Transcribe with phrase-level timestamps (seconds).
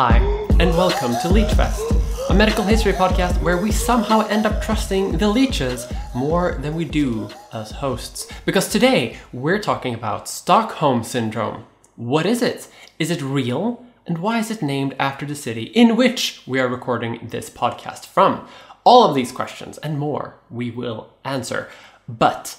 [0.00, 0.18] Hi,
[0.60, 5.26] and welcome to Leechfest, a medical history podcast where we somehow end up trusting the
[5.26, 8.28] leeches more than we do as hosts.
[8.46, 11.64] Because today we're talking about Stockholm Syndrome.
[11.96, 12.68] What is it?
[13.00, 13.84] Is it real?
[14.06, 18.06] And why is it named after the city in which we are recording this podcast
[18.06, 18.46] from?
[18.84, 21.68] All of these questions and more we will answer.
[22.08, 22.56] But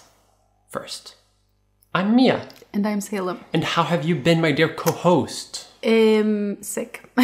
[0.68, 1.16] first,
[1.96, 2.50] I'm Mia.
[2.74, 3.40] And I'm Salem.
[3.54, 5.68] And how have you been, my dear co host?
[5.86, 7.10] Um, sick.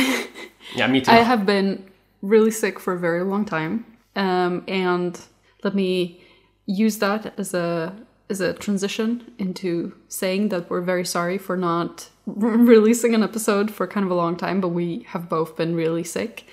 [0.75, 1.11] Yeah, me too.
[1.11, 1.85] I have been
[2.21, 3.85] really sick for a very long time.
[4.15, 5.17] Um, and
[5.63, 6.21] let me
[6.65, 7.95] use that as a
[8.29, 12.33] as a transition into saying that we're very sorry for not r-
[12.73, 16.03] releasing an episode for kind of a long time, but we have both been really
[16.03, 16.45] sick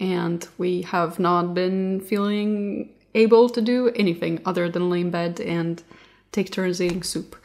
[0.00, 5.38] and we have not been feeling able to do anything other than lay in bed
[5.40, 5.82] and
[6.32, 7.36] take turns eating soup.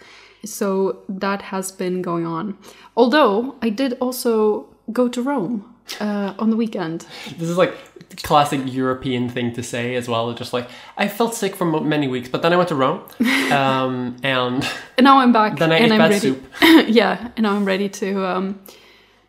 [0.45, 2.57] So that has been going on.
[2.97, 5.63] Although I did also go to Rome
[5.99, 7.05] uh, on the weekend.
[7.37, 7.73] This is like
[8.23, 10.33] classic European thing to say as well.
[10.33, 13.01] Just like I felt sick for many weeks, but then I went to Rome,
[13.51, 16.19] um, and And now I'm back Then I and ate I'm bad ready.
[16.19, 16.43] soup.
[16.87, 18.59] yeah, and now I'm ready to um,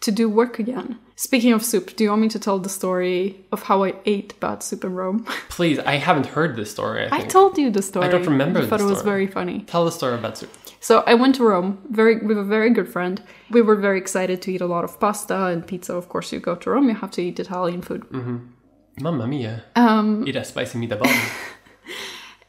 [0.01, 0.98] to do work again.
[1.17, 4.39] Speaking of soup, do you want me to tell the story of how I ate
[4.41, 5.25] bad soup in Rome?
[5.48, 7.07] please, I haven't heard this story.
[7.11, 8.07] I I told you the story.
[8.07, 9.61] I don't remember I thought it was very funny.
[9.61, 10.51] Tell the story about soup.
[10.81, 13.23] So I went to Rome very with a very good friend.
[13.51, 15.95] We were very excited to eat a lot of pasta and pizza.
[15.95, 18.03] Of course, you go to Rome, you have to eat Italian food.
[19.01, 19.65] Mamma mia!
[19.77, 21.11] Um, Eat a spicy meatball.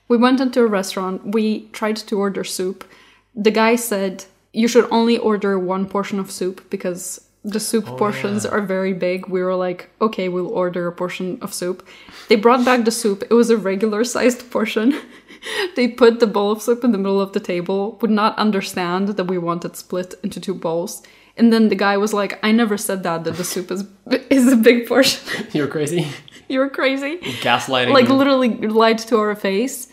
[0.08, 1.34] We went into a restaurant.
[1.34, 2.86] We tried to order soup.
[3.34, 8.44] The guy said you should only order one portion of soup because the soup portions
[8.46, 9.28] are very big.
[9.28, 11.88] We were like, okay, we'll order a portion of soup.
[12.28, 13.24] They brought back the soup.
[13.30, 15.00] It was a regular sized portion.
[15.76, 19.10] they put the bowl of soup in the middle of the table, would not understand
[19.10, 21.04] that we wanted split into two bowls.
[21.38, 23.86] And then the guy was like, I never said that, that the soup is,
[24.30, 25.22] is a big portion.
[25.52, 26.08] You're crazy.
[26.48, 27.92] You're crazy Gaslighting.
[27.92, 29.88] like literally lied to our face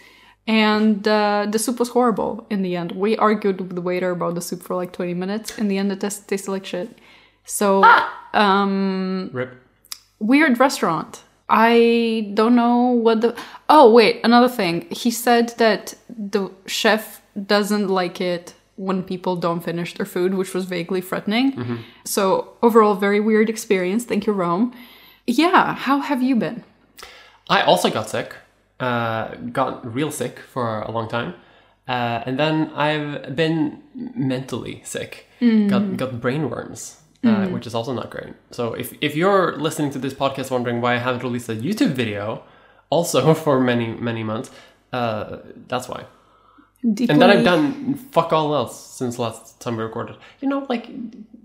[0.46, 4.34] and uh, the soup was horrible in the end we argued with the waiter about
[4.34, 6.98] the soup for like 20 minutes in the end it tasted like shit
[7.44, 7.84] so
[8.34, 9.52] um Rip.
[10.18, 11.22] weird restaurant.
[11.48, 13.36] I don't know what the
[13.68, 14.86] oh wait another thing.
[14.90, 20.54] He said that the chef doesn't like it when people don't finish their food which
[20.54, 21.84] was vaguely threatening.
[22.04, 24.04] So overall very weird experience.
[24.04, 24.72] Thank you rome.
[25.26, 26.64] Yeah how have you been?
[27.48, 28.34] I also got sick.
[28.80, 31.34] Uh, got real sick for a long time.
[31.86, 33.82] Uh, and then I've been
[34.14, 35.26] mentally sick.
[35.68, 38.34] Got got brain worms, uh, which is also not great.
[38.50, 41.92] So if if you're listening to this podcast wondering why I haven't released a YouTube
[41.92, 42.42] video,
[42.90, 44.50] also for many many months,
[44.92, 45.38] uh,
[45.68, 46.06] that's why.
[46.84, 50.16] And then I've done fuck all else since last time we recorded.
[50.40, 50.88] You know, like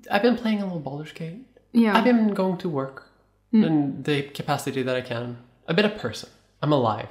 [0.09, 1.45] I've been playing a little Baldur's Gate.
[1.73, 3.07] yeah I've been going to work
[3.53, 5.38] in the capacity that I can.
[5.67, 6.29] A bit of person.
[6.61, 7.09] I'm alive.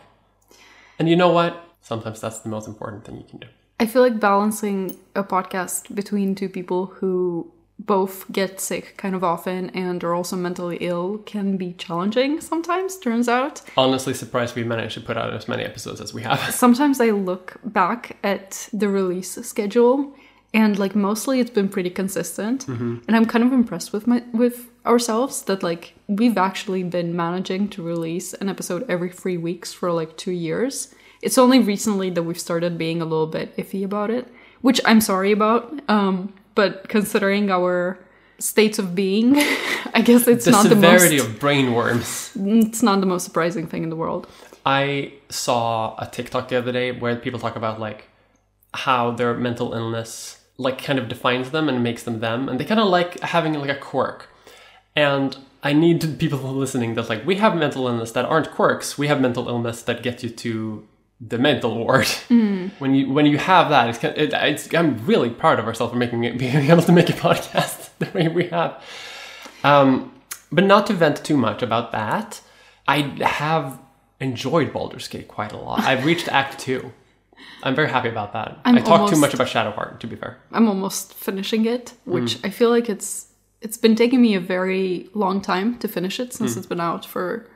[0.99, 1.53] And you know what?
[1.83, 3.49] Sometimes that's the most important thing you can do.
[3.79, 9.23] I feel like balancing a podcast between two people who both get sick kind of
[9.23, 13.61] often and are also mentally ill can be challenging sometimes, turns out.
[13.77, 16.41] Honestly, surprised we managed to put out as many episodes as we have.
[16.55, 20.15] Sometimes I look back at the release schedule
[20.55, 24.71] and like mostly it's been pretty consistent and I'm kind of impressed with my with
[24.87, 29.93] ourselves that like we've actually been managing to release an episode every 3 weeks for
[29.93, 30.95] like 2 years.
[31.21, 34.29] It's only recently that we've started being a little bit iffy about it,
[34.63, 35.79] which I'm sorry about.
[35.91, 37.99] Um but considering our
[38.41, 39.37] states of being,
[39.95, 42.33] I guess it's The not the severity of brain worms.
[42.35, 44.27] it's not the most surprising thing in the world.
[44.67, 48.09] I saw a TikTok the other day where people talk about like
[48.75, 52.65] how their mental illness like kind of defines them and makes them them, and they
[52.65, 54.29] kind of like having like a quirk.
[54.97, 58.99] And I need people listening that like we have mental illness that aren't quirks.
[58.99, 60.87] We have mental illness that get you to
[61.21, 62.07] the mental ward.
[62.79, 65.99] When you when you have that, it's, it, it's I'm really proud of ourselves for
[65.99, 68.83] making it, being able to make a podcast the way we have.
[69.65, 70.13] Um,
[70.53, 72.41] but not to vent too much about that,
[72.87, 73.79] I have
[74.21, 75.81] enjoyed Baldur's Gate quite a lot.
[75.81, 76.93] I've reached Act Two.
[77.63, 78.59] I'm very happy about that.
[78.65, 80.39] I'm I talked too much about Shadowheart, to be fair.
[80.53, 82.47] I'm almost finishing it, which Mm.
[82.47, 83.27] I feel like it's
[83.63, 86.33] it's been taking me a very long time to finish it Mm.
[86.39, 87.47] since it's been out for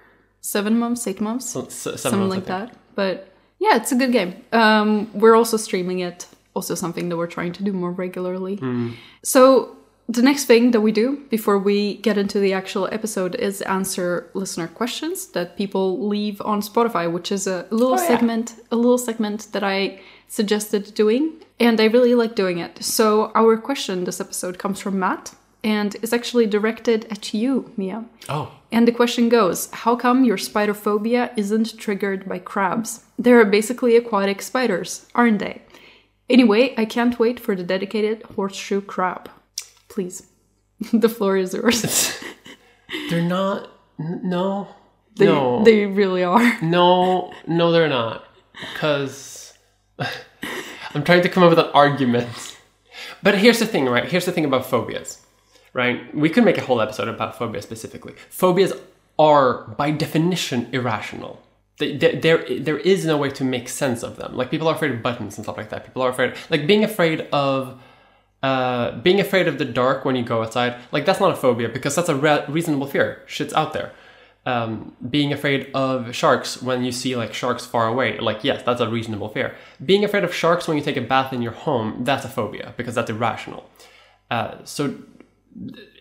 [0.40, 2.76] seven months, eight months, So, s- seven something months, like that.
[2.94, 3.16] But
[3.60, 4.32] yeah, it's a good game.
[4.52, 8.56] Um, we're also streaming it, also something that we're trying to do more regularly.
[8.56, 8.94] Mm.
[9.22, 9.76] So
[10.08, 14.28] the next thing that we do before we get into the actual episode is answer
[14.34, 18.08] listener questions that people leave on Spotify, which is a little Oh, yeah.
[18.08, 22.82] segment, a little segment that I suggested doing, and I really like doing it.
[22.82, 28.04] So our question this episode comes from Matt, and it's actually directed at you, Mia.
[28.28, 28.52] Oh.
[28.72, 33.04] And the question goes How come your spider phobia isn't triggered by crabs?
[33.18, 35.62] They're basically aquatic spiders, aren't they?
[36.28, 39.28] Anyway, I can't wait for the dedicated horseshoe crab.
[39.88, 40.26] Please.
[40.92, 41.82] the floor is yours.
[43.10, 43.68] They're not.
[43.98, 44.68] n- No.
[45.16, 45.64] They, no.
[45.64, 46.58] they really are.
[46.62, 48.24] No, no, they're not.
[48.72, 49.52] Because
[50.94, 52.56] I'm trying to come up with an argument.
[53.22, 54.04] But here's the thing, right?
[54.08, 55.20] Here's the thing about phobias,
[55.72, 56.14] right?
[56.14, 58.14] We could make a whole episode about phobias specifically.
[58.30, 58.72] Phobias
[59.18, 61.42] are, by definition, irrational.
[61.78, 64.36] There, there is no way to make sense of them.
[64.36, 65.84] Like people are afraid of buttons and stuff like that.
[65.84, 67.80] People are afraid, like being afraid of,
[68.42, 70.76] uh, being afraid of the dark when you go outside.
[70.92, 73.22] Like that's not a phobia because that's a re- reasonable fear.
[73.26, 73.92] Shit's out there
[74.46, 78.80] um, being afraid of sharks when you see like sharks far away, like yes, that's
[78.80, 79.54] a reasonable fear.
[79.84, 82.74] Being afraid of sharks when you take a bath in your home, that's a phobia
[82.76, 83.68] because that's irrational.
[84.30, 84.94] Uh, so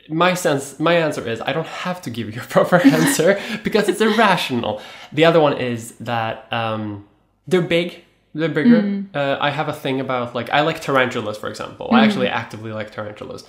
[0.10, 3.90] my sense, my answer is I don't have to give you a proper answer because
[3.90, 4.82] it's irrational.
[5.12, 7.08] The other one is that um,
[7.48, 8.04] they're big.
[8.34, 9.06] They're bigger.
[9.14, 11.90] Uh, I have a thing about like I like tarantulas, for example.
[11.92, 13.44] I actually actively like tarantulas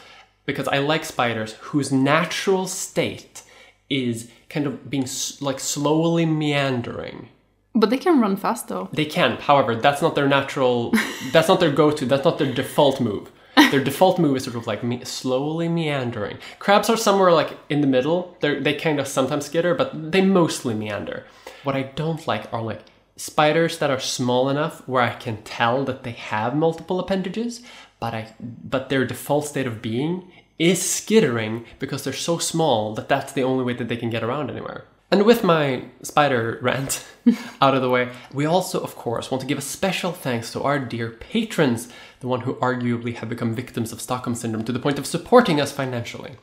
[0.47, 3.43] because I like spiders whose natural state
[3.91, 7.29] is kind of being s- like slowly meandering.
[7.75, 8.88] But they can run fast though.
[8.93, 10.93] They can, however, that's not their natural.
[11.32, 12.06] that's not their go-to.
[12.06, 13.31] That's not their default move.
[13.71, 16.39] Their default move is sort of like me- slowly meandering.
[16.59, 18.37] Crabs are somewhere like in the middle.
[18.41, 21.25] They they kind of sometimes skitter, but they mostly meander.
[21.65, 22.83] What I don't like are like
[23.17, 27.62] spiders that are small enough where I can tell that they have multiple appendages,
[27.99, 33.09] but I but their default state of being is skittering because they're so small that
[33.09, 34.85] that's the only way that they can get around anywhere.
[35.12, 37.05] And with my spider rant
[37.61, 40.62] out of the way, we also, of course, want to give a special thanks to
[40.62, 41.89] our dear patrons,
[42.21, 45.61] the one who arguably have become victims of Stockholm Syndrome to the point of supporting
[45.61, 46.37] us financially.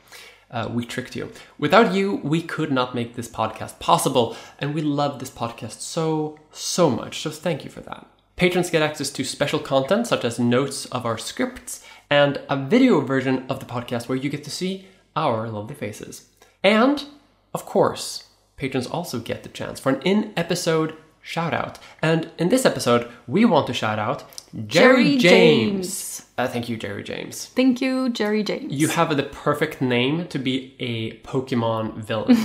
[0.50, 1.32] Uh, we tricked you.
[1.58, 6.38] Without you, we could not make this podcast possible, and we love this podcast so,
[6.52, 8.06] so much, so thank you for that.
[8.36, 13.00] Patrons get access to special content such as notes of our scripts and a video
[13.00, 14.86] version of the podcast where you get to see
[15.16, 16.28] our lovely faces.
[16.62, 17.04] And,
[17.52, 18.27] of course,
[18.58, 21.78] patrons also get the chance for an in episode shout out.
[22.00, 24.24] And in this episode, we want to shout out
[24.66, 25.86] Jerry, Jerry James.
[25.86, 26.26] James.
[26.38, 27.46] Uh, thank you, Jerry James.
[27.46, 28.72] Thank you, Jerry James.
[28.72, 32.38] You have the perfect name to be a Pokemon villain.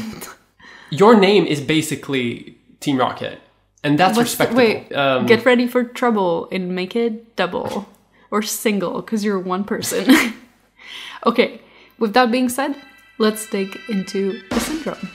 [0.89, 3.39] Your name is basically Team Rocket,
[3.83, 4.57] and that's What's the- respectable.
[4.57, 7.87] wait, um, get ready for trouble and make it double
[8.31, 10.33] or single because you're one person.
[11.25, 11.61] okay,
[11.99, 12.75] with that being said,
[13.17, 15.09] let's dig into the syndrome.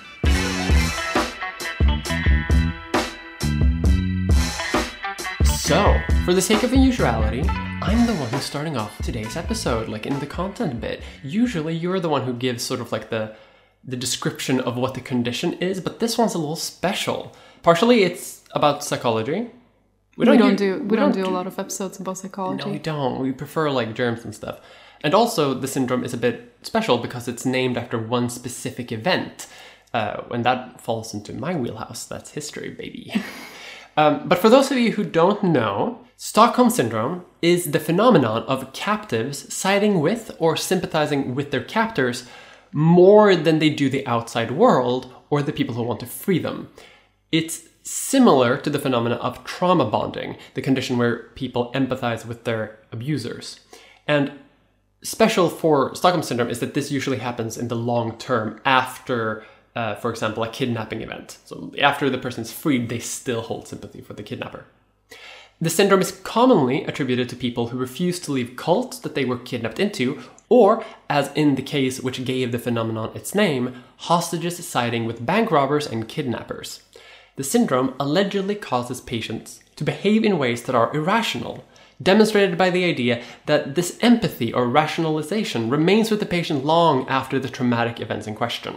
[5.68, 7.42] So, for the sake of unusuality,
[7.82, 11.02] I'm the one who's starting off today's episode, like in the content bit.
[11.22, 13.36] Usually, you're the one who gives sort of like the
[13.84, 17.36] the description of what the condition is, but this one's a little special.
[17.62, 19.50] Partially, it's about psychology.
[20.16, 22.64] We don't, u- do we, don't, do a lot of episodes about psychology.
[22.64, 23.20] No, we don't.
[23.20, 24.60] We prefer like germs and stuff.
[25.02, 29.46] And also, the syndrome is a bit special because it's named after one specific event.
[29.92, 33.22] Uh, when that falls into my wheelhouse, that's history, baby.
[33.98, 38.72] um, but for those of you who don't know, Stockholm Syndrome is the phenomenon of
[38.72, 42.28] captives siding with or sympathizing with their captors
[42.72, 46.68] more than they do the outside world or the people who want to free them.
[47.32, 52.78] It's similar to the phenomena of trauma bonding, the condition where people empathize with their
[52.92, 53.58] abusers.
[54.06, 54.30] And
[55.02, 59.44] special for Stockholm syndrome is that this usually happens in the long term after,
[59.74, 61.38] uh, for example, a kidnapping event.
[61.44, 64.64] So after the person's freed, they still hold sympathy for the kidnapper.
[65.60, 69.38] The syndrome is commonly attributed to people who refuse to leave cults that they were
[69.38, 75.04] kidnapped into, or, as in the case which gave the phenomenon its name, hostages siding
[75.04, 76.82] with bank robbers and kidnappers.
[77.34, 81.64] The syndrome allegedly causes patients to behave in ways that are irrational,
[82.00, 87.38] demonstrated by the idea that this empathy or rationalization remains with the patient long after
[87.40, 88.76] the traumatic events in question.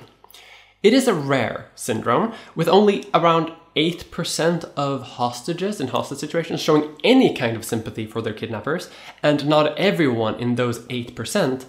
[0.83, 6.95] It is a rare syndrome, with only around 8% of hostages in hostage situations showing
[7.03, 8.89] any kind of sympathy for their kidnappers,
[9.21, 11.65] and not everyone in those 8%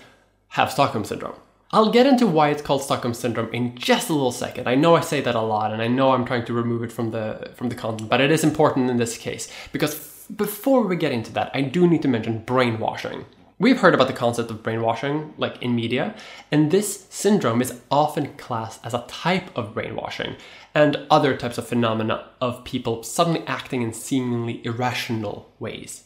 [0.49, 1.35] have Stockholm Syndrome.
[1.73, 4.66] I'll get into why it's called Stockholm Syndrome in just a little second.
[4.66, 6.92] I know I say that a lot, and I know I'm trying to remove it
[6.92, 10.83] from the from the content, but it is important in this case because f- before
[10.83, 13.25] we get into that, I do need to mention brainwashing.
[13.62, 16.16] We've heard about the concept of brainwashing, like in media,
[16.50, 20.35] and this syndrome is often classed as a type of brainwashing
[20.75, 26.02] and other types of phenomena of people suddenly acting in seemingly irrational ways.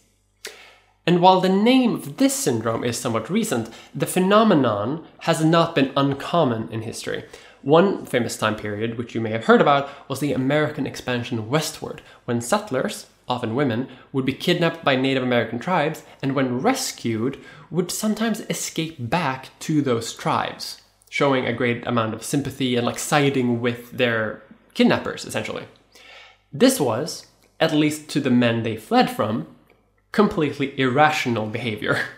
[1.06, 5.92] And while the name of this syndrome is somewhat recent, the phenomenon has not been
[5.96, 7.25] uncommon in history.
[7.62, 12.02] One famous time period, which you may have heard about, was the American expansion westward,
[12.26, 17.38] when settlers, often women, would be kidnapped by Native American tribes and, when rescued,
[17.71, 20.80] would sometimes escape back to those tribes,
[21.11, 24.42] showing a great amount of sympathy and like siding with their
[24.75, 25.64] kidnappers, essentially.
[26.52, 27.26] This was,
[27.59, 29.49] at least to the men they fled from,
[30.12, 32.00] completely irrational behavior.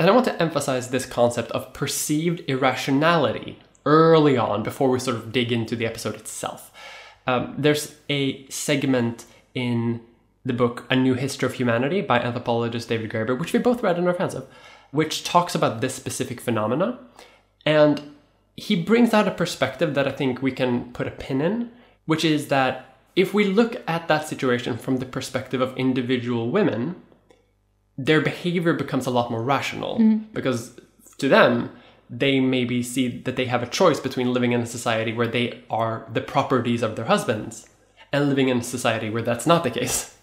[0.00, 5.16] And I want to emphasize this concept of perceived irrationality early on before we sort
[5.16, 6.72] of dig into the episode itself.
[7.26, 10.00] Um, there's a segment in
[10.44, 13.98] the book A New History of Humanity by anthropologist David Graeber, which we both read
[13.98, 14.46] and are fans of,
[14.90, 16.98] which talks about this specific phenomena.
[17.64, 18.14] And
[18.56, 21.70] he brings out a perspective that I think we can put a pin in,
[22.06, 26.96] which is that if we look at that situation from the perspective of individual women,
[27.96, 30.24] their behavior becomes a lot more rational mm-hmm.
[30.32, 30.80] because
[31.18, 31.70] to them,
[32.10, 35.62] they maybe see that they have a choice between living in a society where they
[35.70, 37.68] are the properties of their husbands
[38.12, 40.16] and living in a society where that's not the case.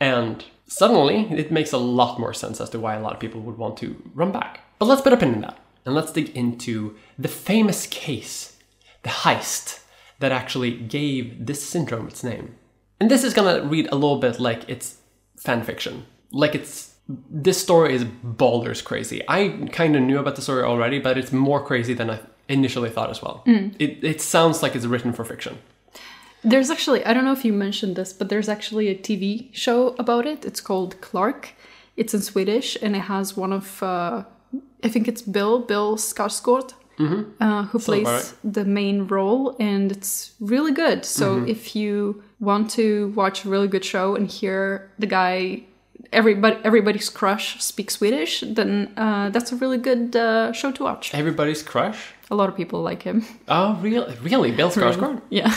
[0.00, 3.40] And suddenly, it makes a lot more sense as to why a lot of people
[3.42, 4.60] would want to run back.
[4.78, 8.56] But let's put a pin in that and let's dig into the famous case,
[9.02, 9.80] the heist,
[10.20, 12.56] that actually gave this syndrome its name.
[13.00, 14.98] And this is gonna read a little bit like it's
[15.36, 16.06] fan fiction.
[16.30, 19.22] Like it's this story is baldur's crazy.
[19.26, 22.90] I kind of knew about the story already, but it's more crazy than I initially
[22.90, 23.42] thought as well.
[23.46, 23.74] Mm.
[23.78, 25.58] It, it sounds like it's written for fiction.
[26.42, 29.94] There's actually, I don't know if you mentioned this, but there's actually a TV show
[29.98, 30.44] about it.
[30.44, 31.50] It's called Clark.
[31.96, 34.24] It's in Swedish and it has one of, uh,
[34.82, 36.72] I think it's Bill, Bill Skarsgård,
[37.40, 41.04] uh, who plays about the main role, and it's really good.
[41.06, 45.62] So if you want to watch a really good show and hear the guy,
[46.12, 51.14] everybody, everybody's crush speak Swedish, then uh, that's a really good uh, show to watch.
[51.14, 52.12] Everybody's crush.
[52.30, 53.24] A lot of people like him.
[53.48, 54.14] Oh, really?
[54.22, 55.20] Really, Bill Skarsgård?
[55.30, 55.54] Yeah.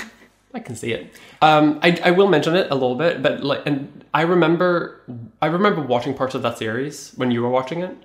[0.54, 1.14] I can see it.
[1.42, 5.02] Um, I, I will mention it a little bit, but like, and I remember,
[5.42, 7.96] I remember watching parts of that series when you were watching it.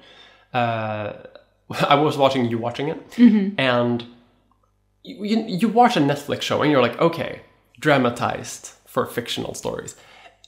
[0.55, 1.12] Uh,
[1.71, 3.19] I was watching you watching it,
[3.59, 4.05] and
[5.02, 7.43] you, you you watch a Netflix show and you're like, okay,
[7.78, 9.95] dramatized for fictional stories.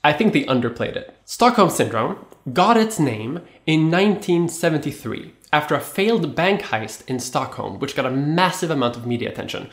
[0.03, 1.15] I think they underplayed it.
[1.27, 7.95] Stockholm Syndrome got its name in 1973 after a failed bank heist in Stockholm, which
[7.95, 9.69] got a massive amount of media attention.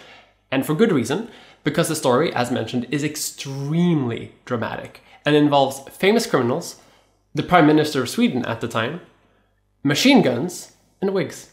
[0.51, 1.29] And for good reason,
[1.67, 6.77] because the story, as mentioned, is extremely dramatic and involves famous criminals,
[7.36, 9.01] the Prime Minister of Sweden at the time,
[9.83, 11.50] machine guns, and wigs.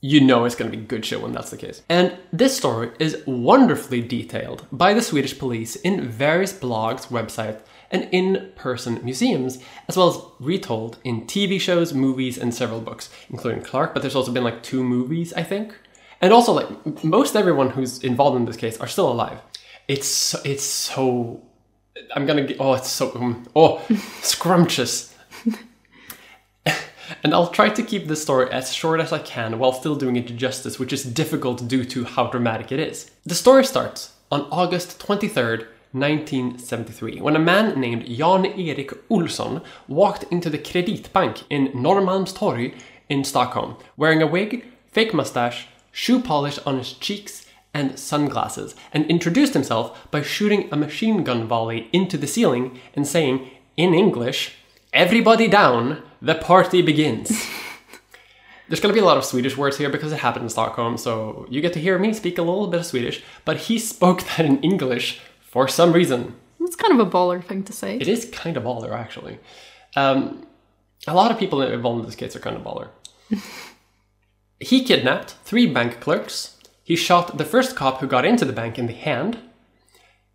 [0.00, 1.82] You know it's going to be good shit when that's the case.
[1.88, 8.08] And this story is wonderfully detailed by the Swedish police in various blogs, websites, and
[8.12, 9.58] in person museums,
[9.88, 14.14] as well as retold in TV shows, movies, and several books, including Clark, but there's
[14.14, 15.74] also been like two movies, I think.
[16.22, 19.40] And also, like, most everyone who's involved in this case are still alive.
[19.88, 21.42] It's so, it's so.
[22.14, 22.56] I'm gonna get.
[22.60, 23.12] Oh, it's so.
[23.16, 23.82] um, oh,
[24.22, 25.14] scrumptious.
[27.22, 30.16] And I'll try to keep this story as short as I can while still doing
[30.16, 33.10] it justice, which is difficult due to how dramatic it is.
[33.24, 40.24] The story starts on August 23rd, 1973, when a man named Jan Erik Olsson walked
[40.32, 42.74] into the Kreditbank in Norrmalmstorg
[43.10, 49.06] in Stockholm, wearing a wig, fake mustache, shoe polish on his cheeks, and sunglasses, and
[49.06, 54.56] introduced himself by shooting a machine gun volley into the ceiling and saying, in English,
[54.92, 57.30] Everybody down, the party begins.
[58.68, 60.98] There's going to be a lot of Swedish words here because it happened in Stockholm,
[60.98, 64.22] so you get to hear me speak a little bit of Swedish, but he spoke
[64.22, 66.34] that in English for some reason.
[66.60, 67.96] It's kind of a baller thing to say.
[67.96, 69.38] It is kind of baller, actually.
[69.96, 70.46] Um,
[71.06, 72.88] a lot of people involved in this case are kind of baller.
[74.62, 76.56] he kidnapped three bank clerks.
[76.84, 79.38] He shot the first cop who got into the bank in the hand.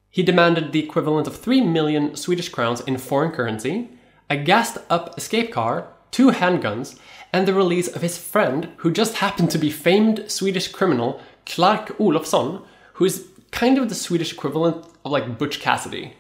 [0.10, 3.90] He demanded the equivalent of 3 million Swedish crowns in foreign currency,
[4.30, 6.98] a gassed up escape car, two handguns,
[7.32, 11.98] and the release of his friend, who just happened to be famed Swedish criminal Clark
[11.98, 16.14] Olofsson, who is kind of the Swedish equivalent of like Butch Cassidy.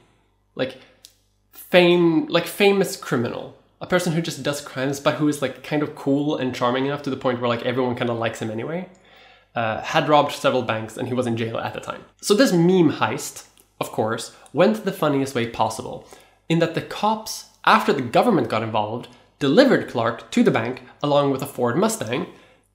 [0.55, 0.77] Like
[1.51, 3.57] fame like famous criminal.
[3.79, 6.85] A person who just does crimes but who is like kind of cool and charming
[6.85, 8.89] enough to the point where like everyone kind of likes him anyway.
[9.55, 12.03] Uh, had robbed several banks and he was in jail at the time.
[12.21, 13.47] So this meme heist,
[13.79, 16.07] of course, went the funniest way possible,
[16.47, 19.07] in that the cops, after the government got involved,
[19.39, 22.27] delivered Clark to the bank along with a Ford Mustang.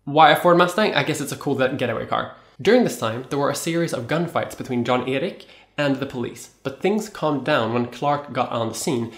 [0.04, 0.94] Why a Ford Mustang?
[0.94, 2.34] I guess it's a cool getaway car.
[2.60, 5.46] During this time, there were a series of gunfights between John Erik
[5.78, 9.12] and the police, but things calmed down when Clark got on the scene.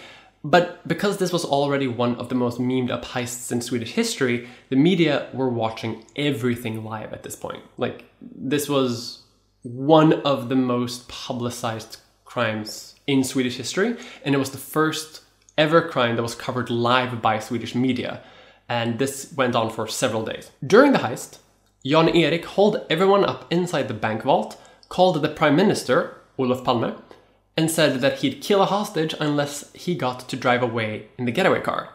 [0.45, 4.47] But because this was already one of the most memed up heists in Swedish history,
[4.69, 7.63] the media were watching everything live at this point.
[7.79, 9.23] Like, this was
[9.63, 11.97] one of the most publicized
[12.27, 15.23] crimes in Swedish history, and it was the first
[15.57, 18.23] ever crime that was covered live by Swedish media.
[18.69, 20.51] And this went on for several days.
[20.67, 21.39] During the heist,
[21.87, 24.61] Jan Erik hauled everyone up inside the bank vault,
[24.91, 26.97] called the Prime Minister, Olof Palme,
[27.57, 31.33] and said that he'd kill a hostage unless he got to drive away in the
[31.33, 31.91] getaway car,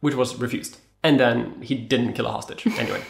[0.00, 0.78] which was refused.
[1.02, 3.02] And then he didn't kill a hostage anyway.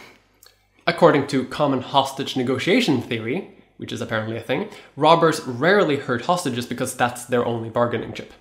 [0.87, 6.66] According to common hostage negotiation theory, which is apparently a thing, robbers rarely hurt hostages
[6.66, 8.32] because that's their only bargaining chip.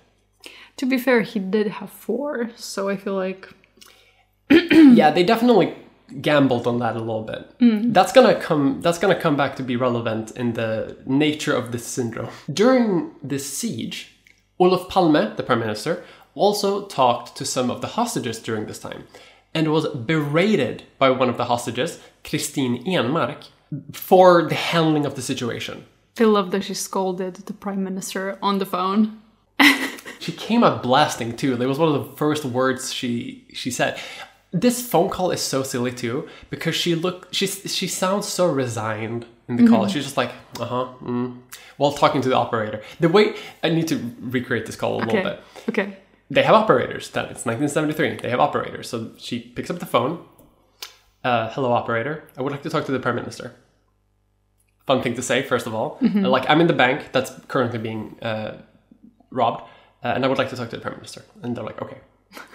[0.78, 3.48] To be fair, he did have four, so I feel like
[4.50, 5.74] yeah, they definitely
[6.20, 7.58] gambled on that a little bit.
[7.58, 7.92] Mm.
[7.92, 8.80] That's gonna come.
[8.80, 12.28] That's gonna come back to be relevant in the nature of this syndrome.
[12.52, 14.14] During this siege,
[14.58, 16.04] Olof Palme, the prime minister,
[16.34, 19.04] also talked to some of the hostages during this time,
[19.54, 23.48] and was berated by one of the hostages, Kristin Enmark,
[23.92, 25.84] for the handling of the situation.
[26.20, 29.20] I love that she scolded the prime minister on the phone.
[30.22, 31.56] She came out blasting too.
[31.56, 33.98] That was one of the first words she she said.
[34.52, 39.24] This phone call is so silly too because she look she she sounds so resigned
[39.48, 39.86] in the call.
[39.88, 40.30] She's just like
[40.60, 40.86] uh huh.
[41.02, 41.38] Mm.
[41.78, 45.16] While talking to the operator, the way I need to recreate this call a Okay.
[45.16, 45.40] little bit.
[45.70, 45.96] Okay.
[46.30, 47.10] They have operators.
[47.10, 48.16] Then it's 1973.
[48.22, 48.88] They have operators.
[48.88, 50.24] So she picks up the phone.
[51.24, 52.24] Uh, hello, operator.
[52.36, 53.54] I would like to talk to the prime minister.
[54.86, 55.98] Fun thing to say, first of all.
[56.02, 58.58] Uh, like I'm in the bank that's currently being uh,
[59.30, 59.62] robbed,
[60.04, 61.22] uh, and I would like to talk to the prime minister.
[61.42, 61.98] And they're like, okay,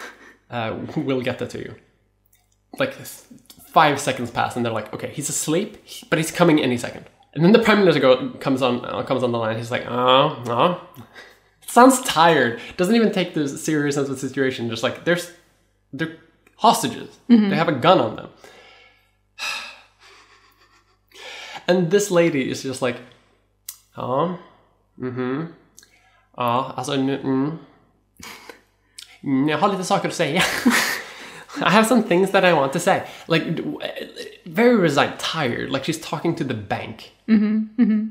[0.50, 1.74] uh, we'll get that to you.
[2.78, 2.94] Like
[3.72, 5.76] five seconds pass, and they're like, okay, he's asleep,
[6.10, 7.04] but he's coming any second.
[7.34, 9.56] And then the prime minister go, comes on uh, comes on the line.
[9.56, 10.80] He's like, oh, oh.
[11.66, 12.60] Sounds tired.
[12.76, 14.68] Doesn't even take the seriousness of the situation.
[14.70, 15.30] Just like there's,
[15.92, 16.16] they're
[16.56, 17.18] hostages.
[17.28, 18.28] They have a gun on them.
[21.68, 22.96] And this lady is just like,
[23.96, 24.36] ja,
[24.98, 25.52] mhm,
[26.36, 27.18] ja, alltså nu.
[29.24, 30.42] Mm, Jag har lite saker att säga.
[31.62, 33.06] I have some things that I want to say.
[33.26, 33.44] Like,
[34.46, 35.70] very resigned, tired.
[35.70, 38.08] Like she's talking to the bank, Mm-hmm,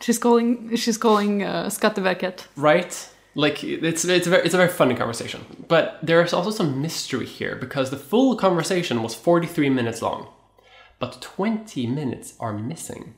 [0.00, 2.46] She's calling she's calling uh, Skatteverket.
[2.56, 3.08] right?
[3.34, 5.40] Like it's it's a very it's a very funny conversation.
[5.68, 10.28] But there is also some mystery here because the full conversation was 43 minutes long,
[10.98, 13.14] but 20 minutes are missing,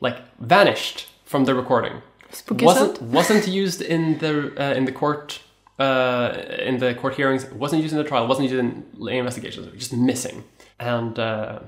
[0.00, 2.02] like vanished from the recording.
[2.30, 5.40] Spooky wasn't wasn't used in the uh, in the court
[5.78, 7.46] uh, in the court hearings.
[7.46, 8.26] Wasn't used in the trial.
[8.26, 9.66] Wasn't used in investigations.
[9.66, 10.44] It was just missing.
[10.78, 11.60] And uh,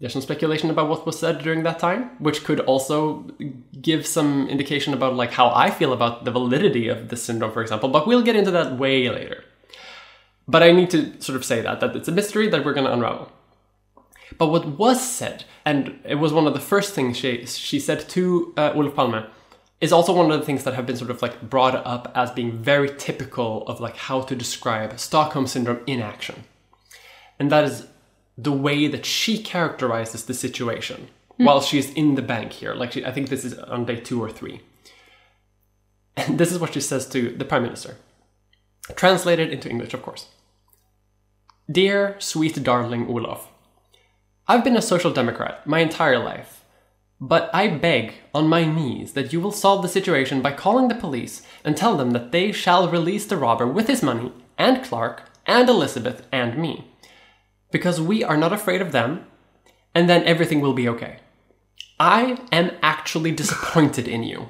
[0.00, 3.24] there's some speculation about what was said during that time, which could also
[3.80, 7.62] give some indication about like how I feel about the validity of this syndrome, for
[7.62, 7.88] example.
[7.88, 9.44] But we'll get into that way later.
[10.48, 12.86] But I need to sort of say that that it's a mystery that we're going
[12.86, 13.32] to unravel.
[14.38, 18.08] But what was said, and it was one of the first things she she said
[18.10, 19.26] to uh, Olof Palme,
[19.80, 22.30] is also one of the things that have been sort of like brought up as
[22.30, 26.44] being very typical of like how to describe Stockholm syndrome in action,
[27.38, 27.86] and that is
[28.38, 31.44] the way that she characterizes the situation hmm.
[31.44, 32.74] while she's in the bank here.
[32.74, 34.62] Like she, I think this is on day two or three,
[36.16, 37.96] and this is what she says to the prime minister,
[38.94, 40.28] translated into English, of course.
[41.70, 43.48] Dear sweet darling Olof.
[44.48, 46.55] I've been a social democrat my entire life,
[47.20, 50.94] but I beg on my knees that you will solve the situation by calling the
[50.94, 55.22] police and tell them that they shall release the robber with his money, and Clark,
[55.46, 56.90] and Elizabeth, and me.
[57.70, 59.26] Because we are not afraid of them,
[59.94, 61.18] and then everything will be okay.
[61.98, 64.48] I am actually disappointed in you.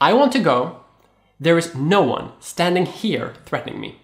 [0.00, 0.80] I want to go.
[1.38, 4.01] There is no one standing here threatening me.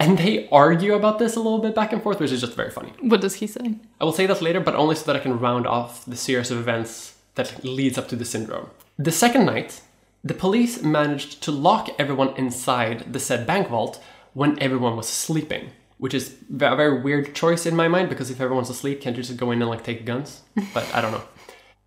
[0.00, 2.70] And they argue about this a little bit back and forth, which is just very
[2.70, 2.92] funny.
[3.00, 3.74] What does he say?
[4.00, 6.50] I will say that later, but only so that I can round off the series
[6.50, 8.70] of events that leads up to the syndrome.
[8.96, 9.80] The second night,
[10.22, 14.02] the police managed to lock everyone inside the said bank vault
[14.34, 18.40] when everyone was sleeping, which is a very weird choice in my mind because if
[18.40, 20.42] everyone's asleep, can't you just go in and like take guns?
[20.74, 21.24] But I don't know.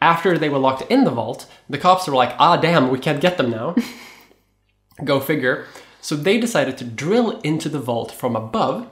[0.02, 3.22] After they were locked in the vault, the cops were like, ah, damn, we can't
[3.22, 3.76] get them now.
[5.04, 5.66] Go figure.
[6.02, 8.90] So they decided to drill into the vault from above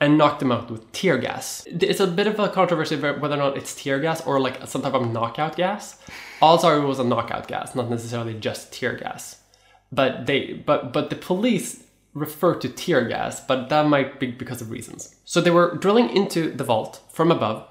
[0.00, 1.66] and knock them out with tear gas.
[1.66, 4.82] It's a bit of a controversy whether or not it's tear gas or like some
[4.82, 5.98] type of knockout gas.
[6.40, 9.42] Sorry was a knockout gas, not necessarily just tear gas.
[9.90, 14.60] But they but but the police refer to tear gas, but that might be because
[14.60, 15.16] of reasons.
[15.24, 17.66] So they were drilling into the vault from above,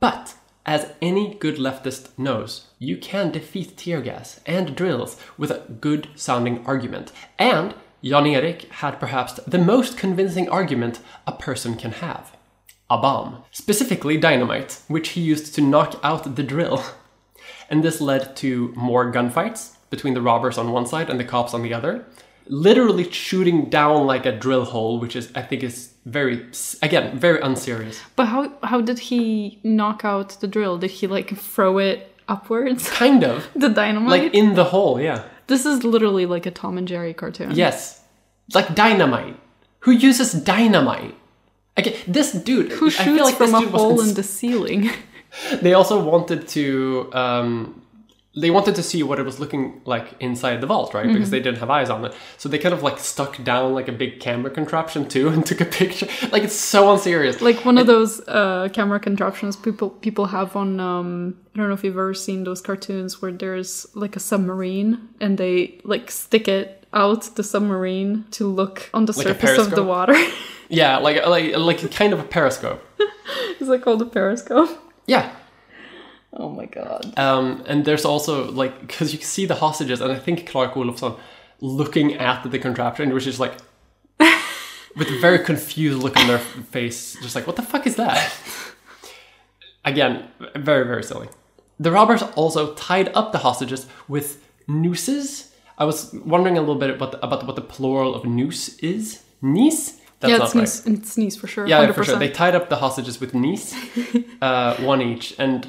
[0.00, 5.64] but as any good leftist knows, you can defeat tear gas and drills with a
[5.80, 7.12] good sounding argument.
[7.38, 12.36] And Jan Erik had perhaps the most convincing argument a person can have
[12.90, 16.84] a bomb, specifically dynamite, which he used to knock out the drill.
[17.70, 21.54] And this led to more gunfights between the robbers on one side and the cops
[21.54, 22.04] on the other,
[22.46, 26.46] literally shooting down like a drill hole, which is, I think, is very,
[26.82, 28.00] again, very unserious.
[28.14, 30.76] But how how did he knock out the drill?
[30.78, 32.90] Did he like throw it upwards?
[32.90, 33.48] Kind of.
[33.56, 34.10] the dynamite.
[34.10, 35.24] Like in the hole, yeah.
[35.52, 37.52] This is literally like a Tom and Jerry cartoon.
[37.52, 38.00] Yes.
[38.54, 39.36] Like dynamite.
[39.80, 41.14] Who uses dynamite?
[41.78, 42.72] Okay, this dude.
[42.72, 44.90] Who I feel shoots like from a hole in the ceiling?
[45.62, 47.08] They also wanted to.
[47.14, 47.81] Um,
[48.34, 51.06] they wanted to see what it was looking like inside the vault, right?
[51.06, 52.14] Because they didn't have eyes on it.
[52.38, 55.60] So they kind of like stuck down like a big camera contraption too and took
[55.60, 56.08] a picture.
[56.30, 57.42] Like it's so unserious.
[57.42, 60.80] like one of those uh, camera contraptions people people have on.
[60.80, 65.08] Um, I don't know if you've ever seen those cartoons where there's like a submarine
[65.20, 69.70] and they like stick it out the submarine to look on the Like surface of
[69.72, 70.14] the water.
[70.70, 72.82] Yeah, like like like kind of a periscope.
[73.60, 74.70] is that called a periscope?
[75.06, 75.30] Yeah.
[76.34, 77.12] Oh my god.
[77.18, 80.74] Um, and there's also like because you can see the hostages, and I think Clark
[80.74, 81.18] Olofsson
[81.60, 83.52] looking at the contraption, which is like
[84.96, 88.32] with a very confused look on their face, just like what the fuck is that?
[89.84, 91.28] Again, very very silly.
[91.78, 95.52] The robbers also tied up the hostages with nooses.
[95.76, 99.22] I was wondering a little bit about the, about what the plural of noose is.
[99.42, 99.98] Niece.
[100.20, 100.68] That's yeah, it's right.
[100.68, 101.66] sneeze, it's sneeze for sure.
[101.66, 101.94] Yeah, 100%.
[101.94, 102.16] for sure.
[102.16, 103.74] They tied up the hostages with knees,
[104.40, 105.66] uh, one each, and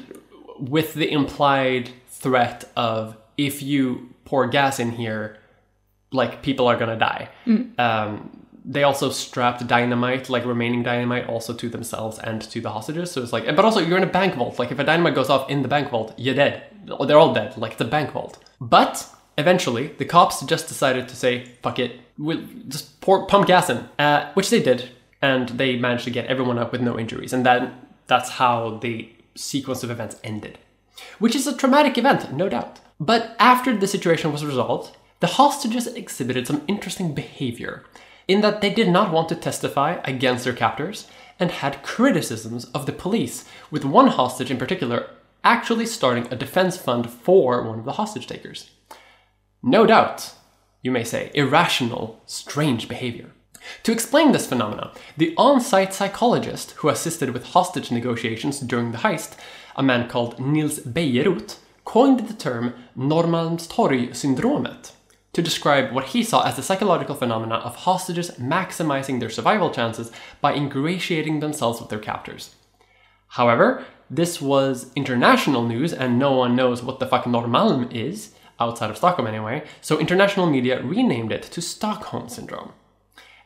[0.58, 5.38] with the implied threat of if you pour gas in here,
[6.12, 7.28] like people are gonna die.
[7.78, 13.10] Um, they also strapped dynamite, like remaining dynamite, also to themselves and to the hostages.
[13.10, 14.58] So it's like, but also you're in a bank vault.
[14.58, 16.62] Like if a dynamite goes off in the bank vault, you're dead.
[17.06, 17.58] They're all dead.
[17.58, 18.38] Like it's a bank vault.
[18.60, 23.68] But eventually, the cops just decided to say, "Fuck it, we'll just pour pump gas
[23.68, 24.88] in," uh, which they did,
[25.20, 27.32] and they managed to get everyone up with no injuries.
[27.32, 27.72] And then
[28.06, 30.58] that's how the sequence of events ended
[31.18, 32.80] which is a traumatic event, no doubt.
[33.00, 37.84] But after the situation was resolved, the hostages exhibited some interesting behavior,
[38.28, 41.06] in that they did not want to testify against their captors
[41.38, 45.10] and had criticisms of the police, with one hostage in particular
[45.42, 48.70] actually starting a defense fund for one of the hostage takers.
[49.62, 50.32] No doubt,
[50.80, 53.33] you may say, irrational, strange behavior.
[53.84, 58.98] To explain this phenomenon, the on site psychologist who assisted with hostage negotiations during the
[58.98, 59.36] heist,
[59.76, 64.92] a man called Nils Bejerot, coined the term Norrmalmstorg-syndromet
[65.34, 70.10] to describe what he saw as the psychological phenomena of hostages maximizing their survival chances
[70.40, 72.54] by ingratiating themselves with their captors.
[73.28, 78.90] However, this was international news and no one knows what the fuck Norrmalm is, outside
[78.90, 82.72] of Stockholm anyway, so international media renamed it to Stockholm Syndrome.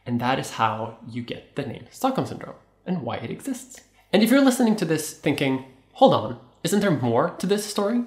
[0.08, 2.54] And that is how you get the name Stockholm Syndrome
[2.86, 3.82] and why it exists.
[4.10, 8.04] And if you're listening to this thinking, hold on, isn't there more to this story?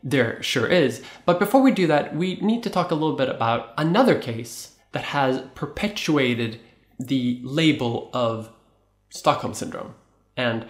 [0.00, 1.02] There sure is.
[1.26, 4.76] But before we do that, we need to talk a little bit about another case
[4.92, 6.60] that has perpetuated
[7.00, 8.50] the label of
[9.08, 9.96] Stockholm Syndrome
[10.36, 10.66] and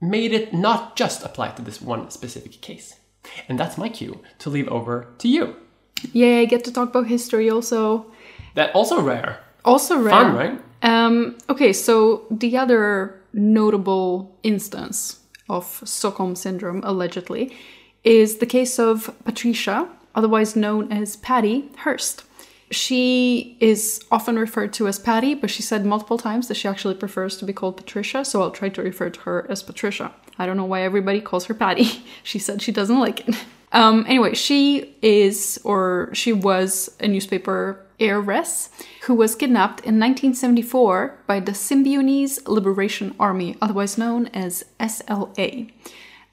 [0.00, 2.98] made it not just apply to this one specific case.
[3.46, 5.54] And that's my cue to leave over to you.
[6.12, 8.10] Yeah, I get to talk about history also.
[8.54, 9.42] That also rare.
[9.66, 10.10] Also rare.
[10.10, 10.62] Fun, right?
[10.82, 17.54] Um, okay, so the other notable instance of Stockholm syndrome, allegedly,
[18.04, 22.22] is the case of Patricia, otherwise known as Patty Hearst.
[22.70, 26.94] She is often referred to as Patty, but she said multiple times that she actually
[26.94, 30.12] prefers to be called Patricia, so I'll try to refer to her as Patricia.
[30.38, 32.04] I don't know why everybody calls her Patty.
[32.22, 33.36] she said she doesn't like it.
[33.72, 38.70] Um, anyway, she is, or she was, a newspaper heiress
[39.02, 45.70] who was kidnapped in 1974 by the Symbionese Liberation Army, otherwise known as SLA.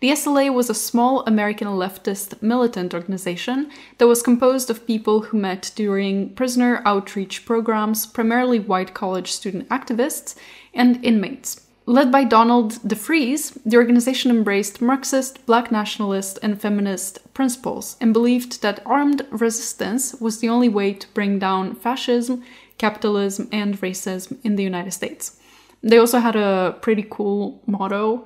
[0.03, 5.37] The SLA was a small American leftist militant organization that was composed of people who
[5.37, 10.35] met during prisoner outreach programs, primarily white college student activists
[10.73, 11.62] and inmates.
[11.85, 18.61] Led by Donald DeFreeze, the organization embraced Marxist, black nationalist, and feminist principles and believed
[18.61, 22.41] that armed resistance was the only way to bring down fascism,
[22.77, 25.37] capitalism, and racism in the United States.
[25.81, 28.25] They also had a pretty cool motto.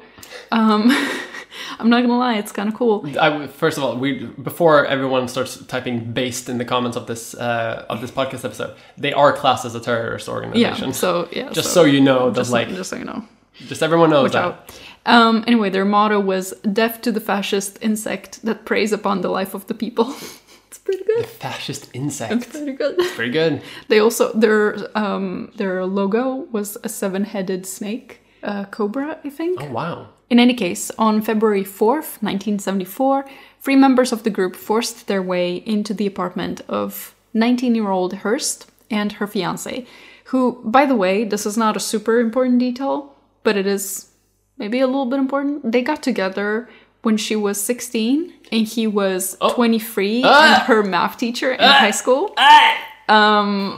[0.51, 0.91] Um,
[1.79, 3.03] I'm not gonna lie, it's kind of cool.
[3.19, 7.33] I first of all, we before everyone starts typing "based" in the comments of this
[7.33, 10.89] uh, of this podcast episode, they are classed as a terrorist organization.
[10.89, 13.25] Yeah, so yeah, just so, you know, that just, like just so you know.
[13.65, 14.43] Just everyone knows Watch that.
[14.43, 14.79] out.
[15.05, 19.53] Um, anyway, their motto was "Death to the fascist insect that preys upon the life
[19.53, 20.09] of the people."
[20.67, 21.25] it's pretty good.
[21.25, 22.49] Fascist insect.
[22.51, 22.97] Pretty good.
[23.15, 23.61] Pretty good.
[23.87, 29.61] They also their um their logo was a seven-headed snake, uh, cobra, I think.
[29.61, 30.07] Oh wow.
[30.29, 33.25] In any case, on February 4th, 1974,
[33.61, 38.13] three members of the group forced their way into the apartment of 19 year old
[38.13, 39.85] Hearst and her fiance,
[40.25, 43.15] who, by the way, this is not a super important detail,
[43.47, 44.09] but it is
[44.57, 45.71] maybe a little bit important.
[45.71, 46.67] They got together
[47.03, 52.33] when she was 16 and he was 23 and her math teacher in high school.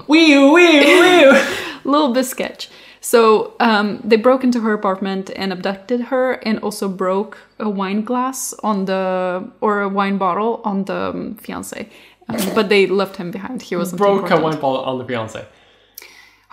[0.07, 1.39] Wee wee wee.
[1.83, 2.69] little bit sketch.
[2.99, 8.01] So um, they broke into her apartment and abducted her, and also broke a wine
[8.03, 11.87] glass on the or a wine bottle on the um, fiance.
[12.27, 13.61] Um, but they left him behind.
[13.61, 15.45] He wasn't Broke a wine bottle on the fiance.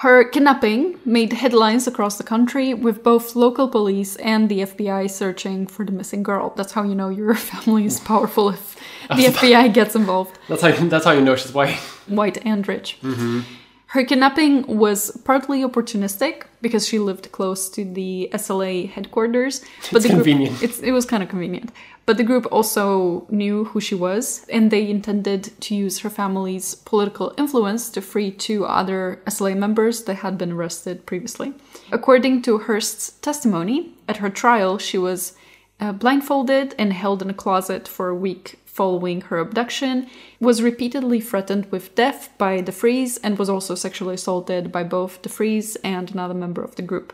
[0.00, 5.66] Her kidnapping made headlines across the country, with both local police and the FBI searching
[5.66, 6.52] for the missing girl.
[6.54, 8.76] That's how you know your family is powerful if
[9.08, 10.38] the FBI gets involved.
[10.48, 10.72] That's how.
[10.72, 11.76] That's how you know she's white.
[12.08, 12.98] white and rich.
[13.02, 13.40] Mm-hmm.
[13.86, 19.64] Her kidnapping was partly opportunistic because she lived close to the SLA headquarters.
[19.92, 20.58] But It's convenient.
[20.58, 21.70] Group, it's, it was kind of convenient.
[22.06, 26.76] But the group also knew who she was, and they intended to use her family's
[26.76, 31.52] political influence to free two other SLA members that had been arrested previously.
[31.90, 35.34] According to Hearst's testimony, at her trial, she was
[35.80, 40.06] uh, blindfolded and held in a closet for a week following her abduction,
[40.38, 45.76] was repeatedly threatened with death by DeFreeze, and was also sexually assaulted by both DeFreeze
[45.82, 47.12] and another member of the group.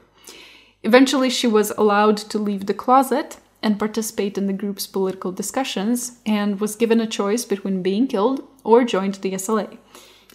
[0.83, 6.18] Eventually, she was allowed to leave the closet and participate in the group's political discussions,
[6.27, 9.79] and was given a choice between being killed or joined the SLA.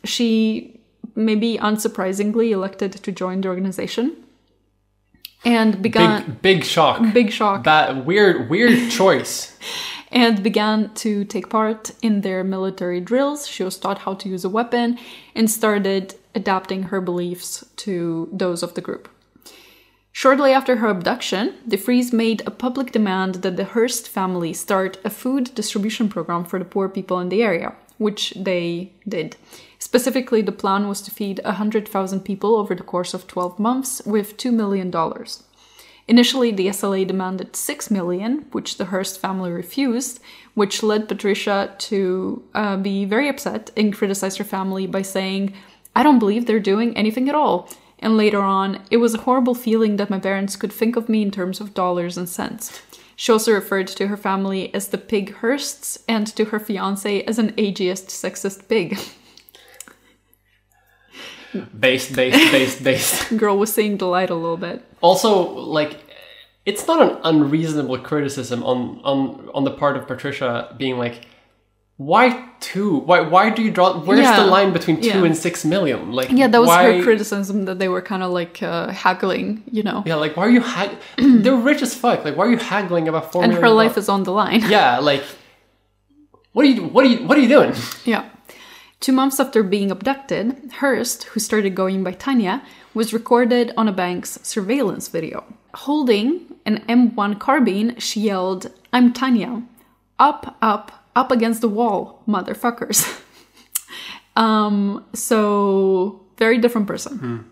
[0.04, 0.80] She,
[1.16, 4.16] maybe unsurprisingly, elected to join the organization
[5.46, 7.14] and began Big big shock.
[7.14, 9.58] big shock That weird weird choice.
[10.12, 13.48] and began to take part in their military drills.
[13.48, 14.98] She was taught how to use a weapon
[15.36, 19.10] and started adapting her beliefs to those of the group.
[20.18, 25.12] Shortly after her abduction, DeFreeze made a public demand that the Hearst family start a
[25.12, 29.36] food distribution program for the poor people in the area, which they did.
[29.78, 34.38] Specifically, the plan was to feed 100,000 people over the course of 12 months with
[34.38, 34.92] $2 million.
[36.08, 40.20] Initially, the SLA demanded 6 million, which the Hearst family refused,
[40.56, 45.54] which led Patricia to uh, be very upset and criticize her family by saying,
[45.96, 47.70] I don't believe they're doing anything at all.
[48.00, 51.22] And later on, it was a horrible feeling that my parents could think of me
[51.22, 52.82] in terms of dollars and cents.
[53.16, 57.40] She also referred to her family as the pig Hearsts and to her fiance as
[57.40, 59.00] an ageist, sexist pig.
[61.80, 63.38] Based, based, based, based.
[63.38, 64.86] Girl was saying delight a little bit.
[65.02, 65.98] Also, like,
[66.66, 71.26] it's not an unreasonable criticism on on on the part of Patricia being like,
[71.98, 73.00] why two?
[73.00, 74.00] Why why do you draw?
[74.00, 74.40] Where's Yeah.
[74.40, 75.26] the line between two Yeah.
[75.26, 76.12] and six million?
[76.12, 79.64] Like, Yeah, that was why, her criticism that they were kind of like uh, haggling,
[79.72, 80.04] you know.
[80.06, 80.92] Yeah, like why are you hag?
[81.18, 82.24] They're rich as fuck.
[82.24, 84.04] Like, why are you haggling about four and her life dollars?
[84.06, 84.62] is on the line.
[84.70, 85.24] Yeah, like,
[86.54, 86.84] what are you?
[86.84, 87.26] What are you?
[87.28, 87.74] What are you doing?
[88.06, 88.24] Yeah.
[89.00, 92.64] Two months after being abducted, Hearst, who started going by Tanya,
[92.96, 95.44] was recorded on a bank's surveillance video.
[95.86, 99.62] Holding an M1 carbine, she yelled, I'm Tanya.
[100.18, 103.22] Up, up, up against the wall, motherfuckers.
[104.36, 107.44] um, so, very different person.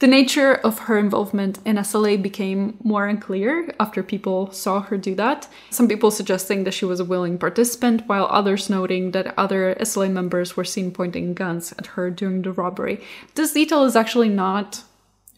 [0.00, 5.14] The nature of her involvement in SLA became more unclear after people saw her do
[5.16, 5.46] that.
[5.68, 10.10] Some people suggesting that she was a willing participant, while others noting that other SLA
[10.10, 13.02] members were seen pointing guns at her during the robbery.
[13.34, 14.82] This detail is actually not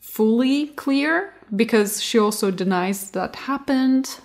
[0.00, 4.20] fully clear because she also denies that happened.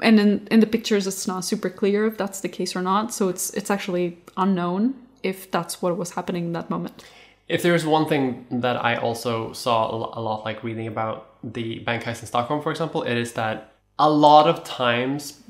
[0.00, 3.12] And in, in the pictures, it's not super clear if that's the case or not.
[3.12, 7.04] So it's it's actually unknown if that's what was happening in that moment.
[7.48, 12.04] If there's one thing that I also saw a lot, like reading about the bank
[12.04, 15.42] heist in Stockholm, for example, it is that a lot of times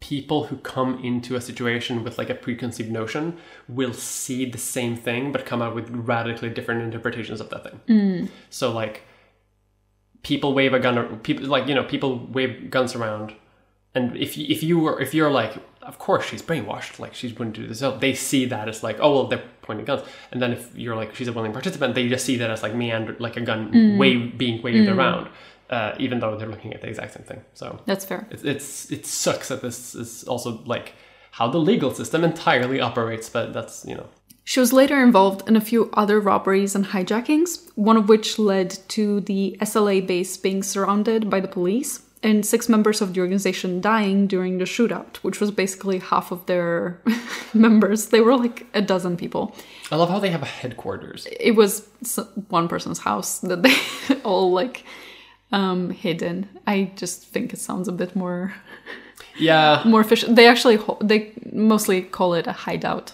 [0.00, 3.36] people who come into a situation with like a preconceived notion
[3.68, 7.80] will see the same thing but come out with radically different interpretations of that thing.
[7.88, 8.28] Mm.
[8.50, 9.02] So like
[10.22, 13.34] people wave a gun or people like you know people wave guns around
[13.98, 17.32] and if you, if you were if you're like of course she's brainwashed like she's
[17.32, 20.02] going to do this so they see that as like oh well they're pointing guns.
[20.32, 22.74] And then if you're like she's a willing participant they just see that as like
[22.74, 25.28] meander like a gun wave being waved around
[25.70, 27.42] uh, even though they're looking at the exact same thing.
[27.52, 28.26] So That's fair.
[28.30, 30.94] it's, it's it sucks that this is also like
[31.32, 34.08] how the legal system entirely operates but that's you know.
[34.44, 38.70] She was later involved in a few other robberies and hijackings, one of which led
[38.96, 42.00] to the SLA base being surrounded by the police.
[42.22, 46.44] And six members of the organization dying during the shootout, which was basically half of
[46.46, 47.00] their
[47.54, 48.06] members.
[48.06, 49.54] They were like a dozen people.
[49.92, 51.26] I love how they have a headquarters.
[51.40, 51.88] It was
[52.48, 53.74] one person's house that they
[54.24, 54.84] all like
[55.52, 56.48] um, hid in.
[56.66, 58.54] I just think it sounds a bit more
[59.38, 60.34] Yeah, more efficient.
[60.34, 63.12] They actually they mostly call it a hideout.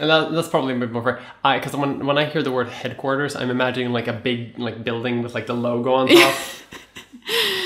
[0.00, 1.20] and that, that's probably a bit more fair.
[1.44, 4.82] I because when when I hear the word headquarters, I'm imagining like a big like
[4.82, 6.34] building with like the logo on top.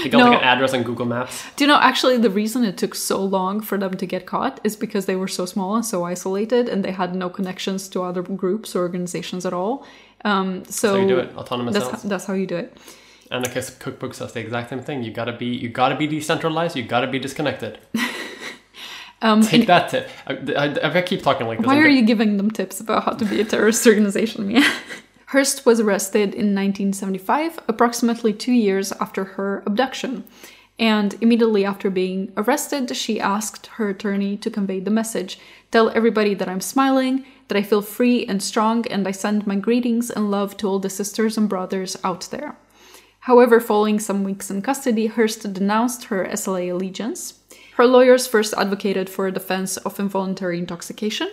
[0.03, 0.31] They got No.
[0.31, 1.43] like an address on Google Maps.
[1.57, 4.61] Do you know actually the reason it took so long for them to get caught
[4.65, 8.03] is because they were so small and so isolated and they had no connections to
[8.03, 9.85] other groups or organizations at all.
[10.25, 12.77] Um, so So you do it autonomous That's how, that's how you do it.
[13.31, 15.03] And the Cook- cookbook says the exact same thing.
[15.03, 16.77] You gotta be you gotta be decentralized.
[16.77, 17.79] You gotta be disconnected.
[19.23, 20.11] Um, Take that tip.
[20.27, 21.67] I, I, I keep talking like this.
[21.67, 24.63] Why are you giving them tips about how to be a terrorist organization, Mia?
[25.35, 30.23] Hearst was arrested in 1975, approximately two years after her abduction.
[30.79, 35.41] And immediately after being arrested, she asked her attorney to convey the message
[35.73, 39.57] Tell everybody that I'm smiling, that I feel free and strong, and I send my
[39.57, 42.55] greetings and love to all the sisters and brothers out there.
[43.19, 47.41] However, following some weeks in custody, Hearst denounced her SLA allegiance.
[47.75, 51.29] Her lawyers first advocated for a defense of involuntary intoxication,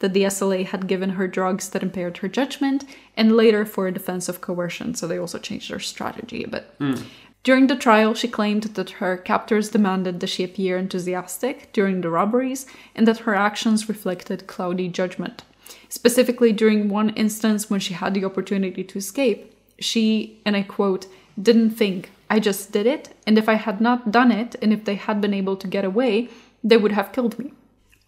[0.00, 2.84] that the SLA had given her drugs that impaired her judgment,
[3.16, 6.70] and later for a defense of coercion, so they also changed their strategy a bit.
[6.78, 6.94] Hmm.
[7.42, 12.10] During the trial, she claimed that her captors demanded that she appear enthusiastic during the
[12.10, 15.44] robberies and that her actions reflected cloudy judgment.
[15.88, 21.06] Specifically, during one instance when she had the opportunity to escape, she, and I quote,
[21.40, 24.84] didn't think, I just did it, and if I had not done it, and if
[24.84, 26.28] they had been able to get away,
[26.64, 27.52] they would have killed me.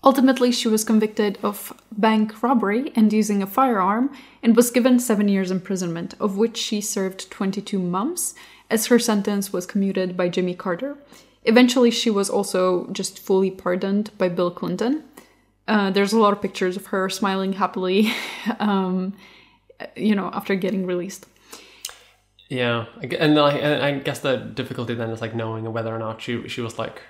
[0.05, 4.11] Ultimately, she was convicted of bank robbery and using a firearm
[4.43, 8.35] and was given seven years imprisonment, of which she served 22 months,
[8.71, 10.97] as her sentence was commuted by Jimmy Carter.
[11.45, 15.05] Eventually, she was also just fully pardoned by Bill Clinton.
[15.67, 18.13] Uh, there's a lot of pictures of her smiling happily,
[18.61, 19.15] um,
[19.97, 21.27] you know, after getting released.
[22.49, 22.87] Yeah,
[23.19, 26.63] and I, I guess the difficulty then is like knowing whether or not she she
[26.63, 27.03] was like,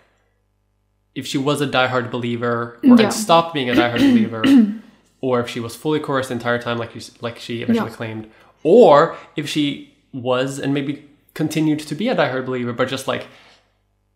[1.19, 3.03] if she was a diehard believer or Yeah.
[3.03, 4.43] had stopped being a diehard believer,
[5.21, 7.97] or if she was fully coerced the entire time, like you like she eventually Yeah.
[7.97, 8.25] claimed,
[8.63, 10.93] or if she was and maybe
[11.35, 13.27] continued to be a diehard believer, but just like,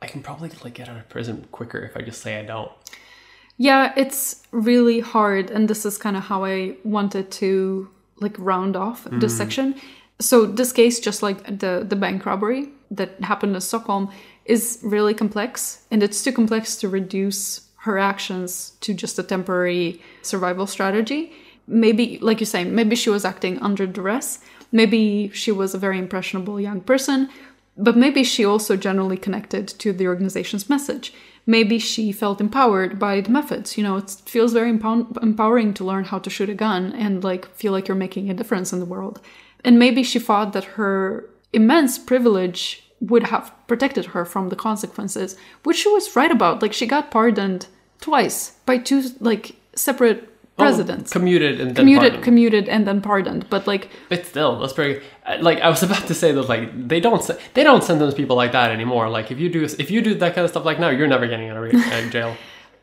[0.00, 2.70] I can probably like get out of prison quicker if I just say I don't.
[3.58, 7.88] Yeah, it's really hard, and this is kind of how I wanted to
[8.20, 9.38] like round off this mm.
[9.38, 9.74] section.
[10.20, 14.08] So this case, just like the the bank robbery that happened in Stockholm,
[14.44, 20.00] is really complex, and it's too complex to reduce her actions to just a temporary
[20.22, 21.32] survival strategy.
[21.66, 24.38] Maybe, like you say, maybe she was acting under duress.
[24.70, 27.28] Maybe she was a very impressionable young person,
[27.76, 31.12] but maybe she also generally connected to the organization's message.
[31.44, 33.76] Maybe she felt empowered by the methods.
[33.76, 37.24] You know, it feels very empow- empowering to learn how to shoot a gun and
[37.24, 39.20] like feel like you're making a difference in the world.
[39.64, 45.36] And maybe she thought that her immense privilege would have protected her from the consequences,
[45.64, 46.62] which she was right about.
[46.62, 47.66] Like she got pardoned
[48.00, 51.10] twice by two like separate presidents.
[51.10, 52.24] Oh, commuted and then commuted, pardoned.
[52.24, 53.48] commuted, and then pardoned.
[53.50, 55.04] But like, But still, that's pretty.
[55.26, 57.22] uh, Like I was about to say that, like they don't
[57.54, 59.08] they don't sentence people like that anymore.
[59.08, 61.26] Like if you do if you do that kind of stuff, like now you're never
[61.26, 62.36] getting out of uh, jail.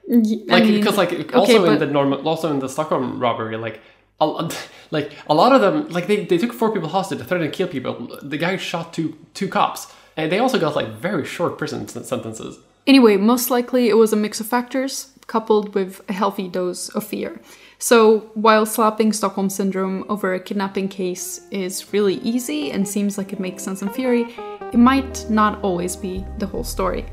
[0.07, 3.19] y- I Like mean, because like okay, also in the normal also in the Stockholm
[3.19, 3.79] robbery, like
[4.19, 4.25] a,
[4.91, 7.57] like a lot of them like they, they took four people hostage, they threatened to
[7.57, 8.17] kill people.
[8.21, 9.87] The guy shot two two cops,
[10.19, 12.59] and they also got like very short prison sentences.
[12.85, 17.05] Anyway, most likely it was a mix of factors coupled with a healthy dose of
[17.05, 17.39] fear.
[17.77, 23.31] So, while slapping Stockholm Syndrome over a kidnapping case is really easy and seems like
[23.31, 24.25] it makes sense in theory,
[24.73, 27.05] it might not always be the whole story.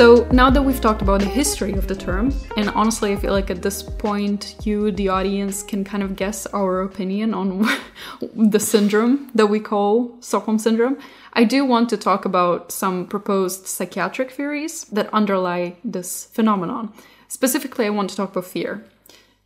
[0.00, 3.34] So, now that we've talked about the history of the term, and honestly, I feel
[3.34, 7.68] like at this point, you, the audience, can kind of guess our opinion on
[8.34, 10.96] the syndrome that we call Stockholm Syndrome,
[11.34, 16.94] I do want to talk about some proposed psychiatric theories that underlie this phenomenon.
[17.28, 18.82] Specifically, I want to talk about fear.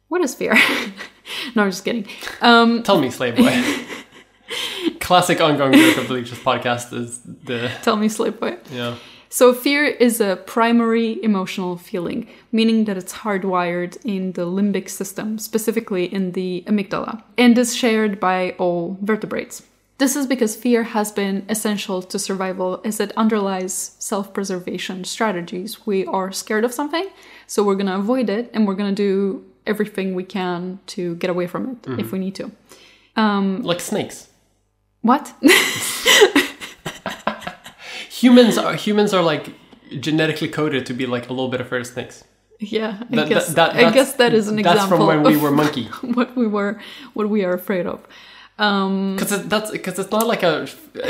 [0.06, 0.54] What is fear?
[1.56, 2.06] no, I'm just kidding.
[2.40, 3.60] Um, Tell me, slave boy.
[5.00, 8.56] Classic ongoing joke of the Leeches podcast is the tell me, slave boy.
[8.70, 8.94] yeah.
[9.34, 15.40] So, fear is a primary emotional feeling, meaning that it's hardwired in the limbic system,
[15.40, 19.64] specifically in the amygdala, and is shared by all vertebrates.
[19.98, 25.84] This is because fear has been essential to survival as it underlies self preservation strategies.
[25.84, 27.08] We are scared of something,
[27.48, 31.16] so we're going to avoid it and we're going to do everything we can to
[31.16, 32.52] get away from it if we need to.
[33.16, 34.28] Um, Like snakes.
[35.02, 35.34] What?
[38.24, 39.44] Humans are humans are like
[40.08, 42.16] genetically coded to be like a little bit afraid of snakes.
[42.58, 45.06] yeah, I That- guess that- that- I that's- guess that is an That's example from
[45.06, 45.84] when we were monkey.
[46.18, 46.72] what we were
[47.16, 47.98] what we are afraid of.
[48.58, 50.54] Um, Because it, that's because it's not like a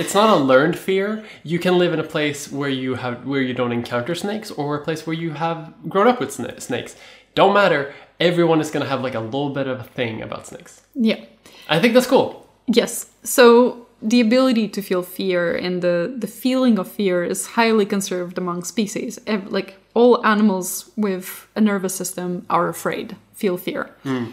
[0.03, 1.09] it's not a learned fear.
[1.53, 4.67] You can live in a place where you have where you don't encounter snakes, or
[4.77, 5.59] a place where you have
[5.93, 6.97] grown up with sna- snakes.
[7.35, 7.93] Don't matter.
[8.19, 10.81] Everyone is gonna have like a little bit of a thing about snakes.
[11.11, 11.21] yeah.
[11.69, 12.29] I think that's cool.
[12.67, 13.07] Yes.
[13.23, 18.37] So the ability to feel fear and the, the feeling of fear is highly conserved
[18.37, 19.19] among species.
[19.27, 23.91] Like all animals with a nervous system are afraid, feel fear.
[24.03, 24.27] Hmm.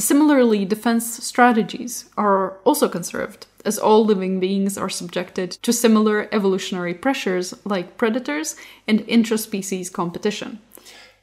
[0.00, 6.94] Similarly, defense strategies are also conserved, as all living beings are subjected to similar evolutionary
[6.94, 8.56] pressures like predators
[8.86, 10.60] and intraspecies competition.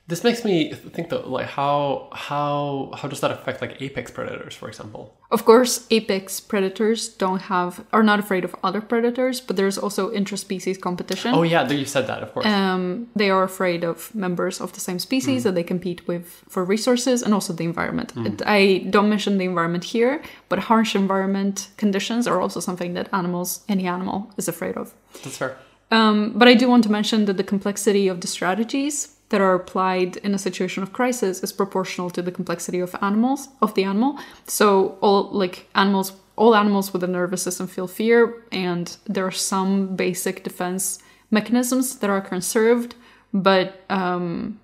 [0.07, 4.53] This makes me think though, like how how how does that affect like apex predators,
[4.55, 5.17] for example?
[5.31, 10.09] Of course, apex predators don't have are not afraid of other predators, but there's also
[10.11, 11.33] intraspecies competition.
[11.33, 12.45] Oh yeah, you said that, of course.
[12.45, 16.63] Um, they are afraid of members of the same species that they compete with for
[16.63, 18.13] resources and also the environment.
[18.15, 23.09] It- I don't mention the environment here, but harsh environment conditions are also something that
[23.11, 24.93] animals, any animal, is afraid of.
[25.23, 25.57] that's fair.
[25.89, 29.55] Um, but I do want to mention that the complexity of the strategies that are
[29.55, 33.83] applied in a situation of crisis is proportional to the complexity of animals of the
[33.83, 34.19] animal.
[34.47, 39.31] So all like animals, all animals with a nervous system feel fear, and there are
[39.31, 40.99] some basic defense
[41.31, 42.95] mechanisms that are conserved,
[43.33, 44.59] but um,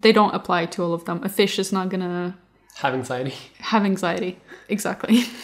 [0.00, 1.20] they don't apply to all of them.
[1.22, 2.36] A fish is not gonna
[2.76, 3.34] Have anxiety.
[3.58, 4.38] have anxiety.
[4.68, 5.24] Exactly.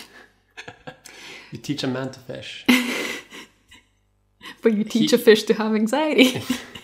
[1.52, 2.64] You teach a man to fish.
[4.62, 6.40] but you teach a fish to have anxiety.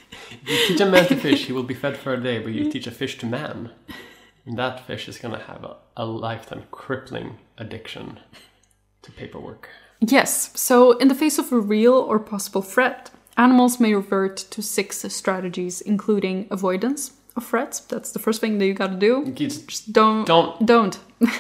[0.47, 2.71] You teach a man to fish, he will be fed for a day, but you
[2.71, 3.71] teach a fish to man.
[4.45, 8.21] And that fish is gonna have a, a lifetime crippling addiction
[9.03, 9.69] to paperwork.
[10.01, 14.63] Yes, so in the face of a real or possible threat, animals may revert to
[14.63, 17.81] six strategies, including avoidance of threats.
[17.81, 19.25] That's the first thing that you gotta do.
[19.27, 20.27] You just- Just don't.
[20.27, 20.65] Don't.
[20.67, 20.99] Don't.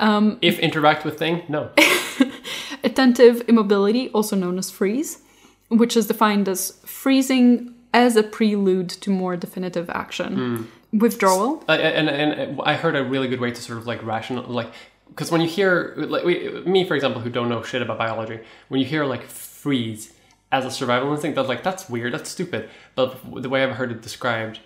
[0.00, 1.70] Um, if interact with thing, no.
[2.84, 5.22] Attentive immobility, also known as freeze,
[5.70, 10.34] which is defined as freezing as a prelude to more definitive action.
[10.92, 10.98] Hmm.
[10.98, 11.64] Withdrawal.
[11.68, 14.72] I- and, and I heard a really good way to sort of like rational, like,
[15.08, 18.40] because when you hear, like, we, me for example, who don't know shit about biology,
[18.68, 20.12] when you hear like freeze
[20.52, 22.70] as a survival instinct, that's like, that's weird, that's stupid.
[22.94, 24.60] But the way I've heard it described,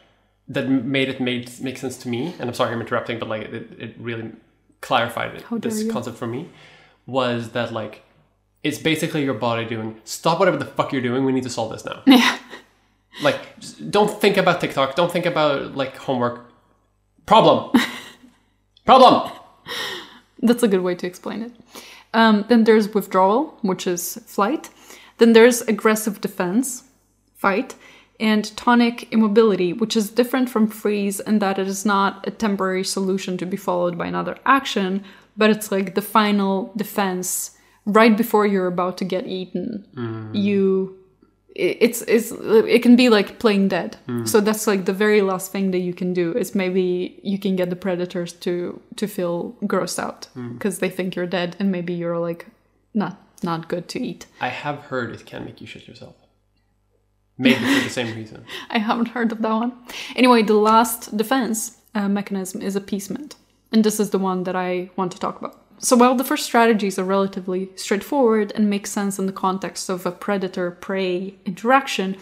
[0.48, 3.42] that made it made make sense to me, and I'm sorry I'm interrupting, but like
[3.42, 4.32] it, it really
[4.80, 5.90] clarified it, this you.
[5.90, 6.48] concept for me,
[7.06, 8.02] was that like,
[8.62, 11.72] it's basically your body doing, stop whatever the fuck you're doing, we need to solve
[11.72, 12.02] this now.
[12.06, 12.38] Yeah.
[13.20, 13.40] Like,
[13.90, 14.94] don't think about TikTok.
[14.94, 16.50] Don't think about like homework.
[17.26, 17.72] Problem.
[18.86, 19.30] Problem.
[20.40, 21.52] That's a good way to explain it.
[22.14, 24.70] Um, then there's withdrawal, which is flight.
[25.18, 26.84] Then there's aggressive defense,
[27.34, 27.74] fight,
[28.18, 32.84] and tonic immobility, which is different from freeze in that it is not a temporary
[32.84, 35.04] solution to be followed by another action,
[35.36, 37.52] but it's like the final defense
[37.84, 39.86] right before you're about to get eaten.
[40.32, 41.01] You it-
[41.54, 43.96] it's it's it can be like playing dead.
[44.24, 47.56] So that's like the very last thing that you can do is maybe you can
[47.56, 51.92] get the predators to to feel grossed out because they think you're dead and maybe
[51.92, 52.46] you're like
[52.94, 54.26] not not good to eat.
[54.40, 56.14] I have heard it can make you shit yourself.
[57.38, 58.44] Maybe for the same reason.
[58.70, 59.72] i haven't heard of that one.
[60.16, 63.36] Anyway the last defense uh, mechanism is appeasement.
[63.72, 66.44] And this is the one that i want to talk about so while the first
[66.46, 72.16] strategies are relatively straightforward and make sense in the context of a predator-prey interaction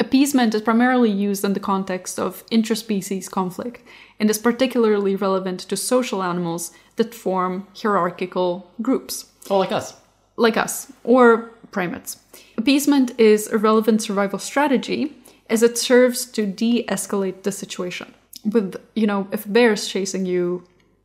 [0.00, 3.80] appeasement is primarily used in the context of intraspecies conflict
[4.18, 9.94] and is particularly relevant to social animals that form hierarchical groups Oh, like us.
[10.36, 12.18] like us, or primates.
[12.56, 15.14] Appeasement is a relevant survival strategy
[15.50, 18.14] as it serves to de escalate the situation.
[18.44, 20.64] With, you know, if a bear is chasing you,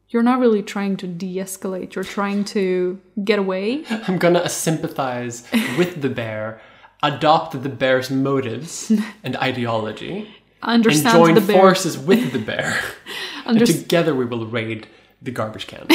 [0.09, 3.83] you're not really trying to de escalate, you're trying to get away.
[3.89, 5.43] I'm gonna sympathize
[5.77, 6.61] with the bear,
[7.03, 8.91] adopt the bear's motives
[9.23, 10.27] and ideology,
[10.61, 11.59] and Understand join the bear.
[11.59, 12.79] forces with the bear.
[13.45, 14.87] and together we will raid
[15.21, 15.87] the garbage can.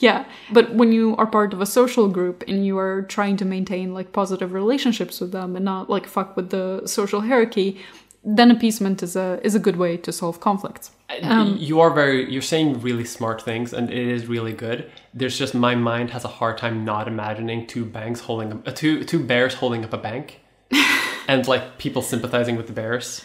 [0.00, 3.44] Yeah, but when you are part of a social group and you are trying to
[3.44, 7.80] maintain like positive relationships with them and not like fuck with the social hierarchy,
[8.24, 10.90] then appeasement is a is a good way to solve conflicts.
[11.22, 15.38] Um, you are very you're saying really smart things and it is really good there's
[15.38, 19.04] just my mind has a hard time not imagining two banks holding up uh, two
[19.04, 20.40] two bears holding up a bank
[21.28, 23.22] and like people sympathizing with the bears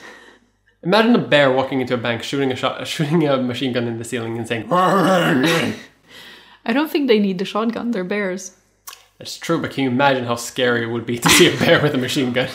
[0.84, 3.98] imagine a bear walking into a bank shooting a shot shooting a machine gun in
[3.98, 4.68] the ceiling and saying
[6.66, 7.92] I don't think they need the shotgun.
[7.92, 8.56] They're bears.
[9.18, 11.82] That's true, but can you imagine how scary it would be to see a bear
[11.82, 12.50] with a machine gun?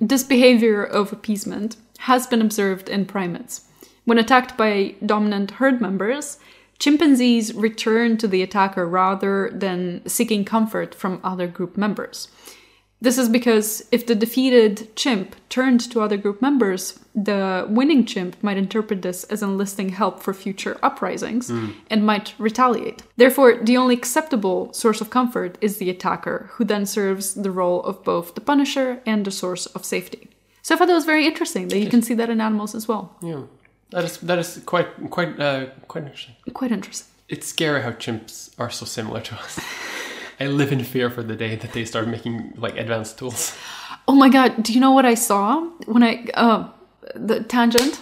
[0.00, 3.66] This behavior of appeasement has been observed in primates.
[4.04, 6.38] When attacked by dominant herd members,
[6.78, 12.28] chimpanzees return to the attacker rather than seeking comfort from other group members.
[13.02, 18.36] This is because if the defeated chimp turned to other group members, the winning chimp
[18.42, 21.70] might interpret this as enlisting help for future uprisings hmm.
[21.88, 23.02] and might retaliate.
[23.16, 27.82] Therefore, the only acceptable source of comfort is the attacker, who then serves the role
[27.84, 30.28] of both the punisher and the source of safety.
[30.62, 32.86] So I thought that was very interesting that you can see that in animals as
[32.88, 33.16] well.
[33.22, 33.42] Yeah,
[33.90, 36.34] that is that is quite quite uh, quite interesting.
[36.52, 37.08] Quite interesting.
[37.28, 39.60] It's scary how chimps are so similar to us.
[40.40, 43.56] I live in fear for the day that they start making like advanced tools.
[44.08, 46.68] Oh my god, do you know what I saw when I uh
[47.14, 48.00] the tangent?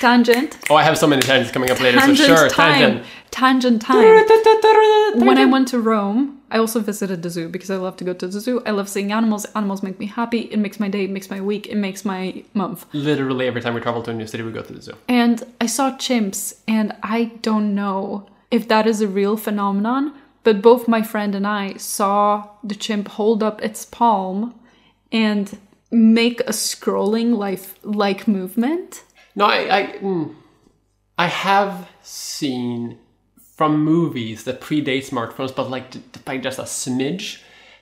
[0.00, 0.56] Tangent.
[0.70, 2.80] Oh, I have so many tangents coming up later, Tangent so sure, time.
[2.80, 3.06] tangent.
[3.30, 5.26] Tangent time.
[5.26, 8.14] When I went to Rome, I also visited the zoo because I love to go
[8.14, 8.62] to the zoo.
[8.64, 9.44] I love seeing animals.
[9.54, 10.40] Animals make me happy.
[10.50, 12.86] It makes my day, it makes my week, it makes my month.
[12.94, 14.94] Literally every time we travel to a new city, we go to the zoo.
[15.06, 20.62] And I saw chimps, and I don't know if that is a real phenomenon, but
[20.62, 24.58] both my friend and I saw the chimp hold up its palm
[25.12, 25.58] and
[25.90, 29.02] make a scrolling life like movement.
[29.40, 30.34] No, I I, mm,
[31.18, 32.98] I have seen
[33.56, 35.86] from movies that predate smartphones, but like
[36.24, 37.26] by just a smidge.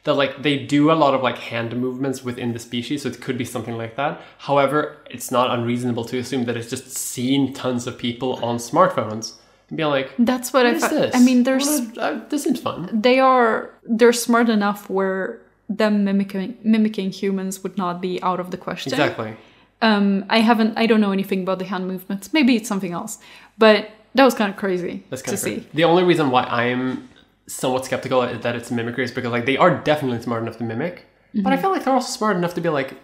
[0.05, 3.21] That like they do a lot of like hand movements within the species, so it
[3.21, 4.13] could be something like that.
[4.39, 4.79] However,
[5.11, 9.25] it's not unreasonable to assume that it's just seen tons of people on smartphones
[9.69, 11.15] and be like, That's what, "What I is this?
[11.15, 12.89] I mean, there's What uh, this seems fun.
[13.07, 13.55] they are
[13.99, 18.93] they're smart enough where them mimicking mimicking humans would not be out of the question.
[18.93, 19.37] Exactly.
[19.81, 20.77] Um, I haven't.
[20.77, 22.33] I don't know anything about the hand movements.
[22.33, 23.19] Maybe it's something else.
[23.59, 25.69] But that was kind of crazy That's to kind of see.
[25.75, 27.09] The only reason why I'm
[27.47, 31.07] somewhat skeptical that it's mimicry is because like they are definitely smart enough to mimic,
[31.35, 31.63] but I Mm-hmm.
[31.63, 32.95] feel like they're also smart enough to be like,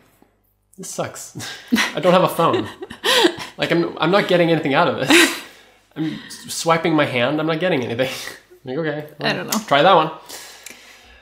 [0.76, 1.36] this sucks.
[1.96, 2.68] I don't have a phone.
[3.56, 5.40] like I'm I'm not getting anything out of this.
[5.96, 7.40] I'm swiping my hand.
[7.40, 8.10] I'm not getting anything.
[8.64, 9.58] like okay, I don't know.
[9.68, 10.10] Try that one.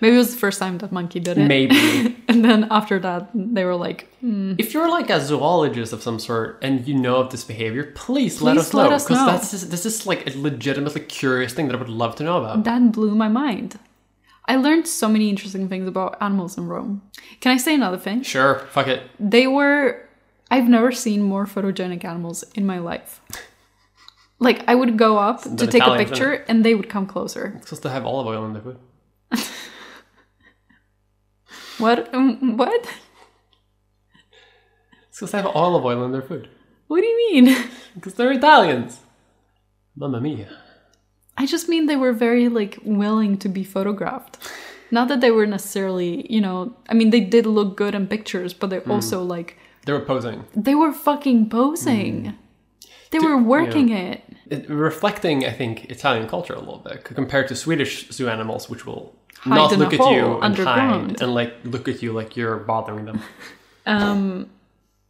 [0.03, 1.77] Maybe it was the first time that monkey did it, Maybe
[2.29, 4.55] and then after that they were like, hmm.
[4.59, 8.43] if you're like a zoologist of some sort and you know of this behavior, please,
[8.43, 11.69] let Please us let know because that's just, this is like a legitimately curious thing
[11.69, 12.65] that I would love to know about.
[12.65, 13.79] that blew my mind.
[14.47, 17.03] I learned so many interesting things about animals in Rome.
[17.41, 18.23] Can I say another thing?
[18.23, 19.03] Sure, fuck it.
[19.21, 20.05] They were.
[20.51, 23.21] I've never seen more photogenic animals in my life.
[24.41, 27.53] Like I would go up to take a picture, and they would come closer.
[27.59, 28.79] It's supposed to have olive oil in their food.
[31.83, 32.15] What?
[32.15, 32.87] Um, what?
[35.09, 36.49] It's supposed to have olive oil in their food.
[36.89, 37.57] What do you mean?
[37.95, 39.01] Because they're Italians.
[39.97, 40.49] Mamma mia.
[41.37, 44.39] I just mean they were very like willing to be photographed.
[44.91, 48.55] Not that they were necessarily, you know, I mean they did look good in pictures,
[48.55, 48.93] but they Hmm.
[48.93, 49.57] also like
[49.87, 50.45] They were posing.
[50.67, 52.35] they were fucking posing.
[53.11, 54.23] They were working it.
[54.55, 58.87] It, reflecting, I think, Italian culture a little bit compared to Swedish zoo animals, which
[58.87, 59.05] will
[59.47, 61.11] not look at you and underground.
[61.13, 63.21] hide and like look at you like you're bothering them.
[63.85, 64.49] Um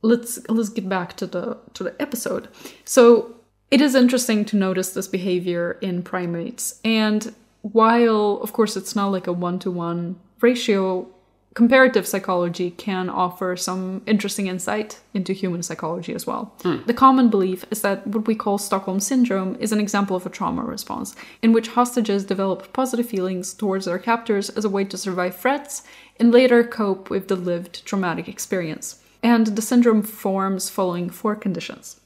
[0.01, 2.49] let's let's get back to the to the episode.
[2.85, 3.35] So
[3.71, 9.09] it is interesting to notice this behavior in primates and while of course it's not
[9.09, 11.07] like a one-to-one ratio
[11.55, 16.55] comparative psychology can offer some interesting insight into human psychology as well.
[16.63, 16.79] Hmm.
[16.87, 20.31] The common belief is that what we call Stockholm syndrome is an example of a
[20.31, 24.97] trauma response, in which hostages develop positive feelings towards their captors as a way to
[24.97, 25.83] survive threats
[26.19, 29.03] and later cope with the lived traumatic experience.
[29.23, 32.01] And the syndrome forms following four conditions.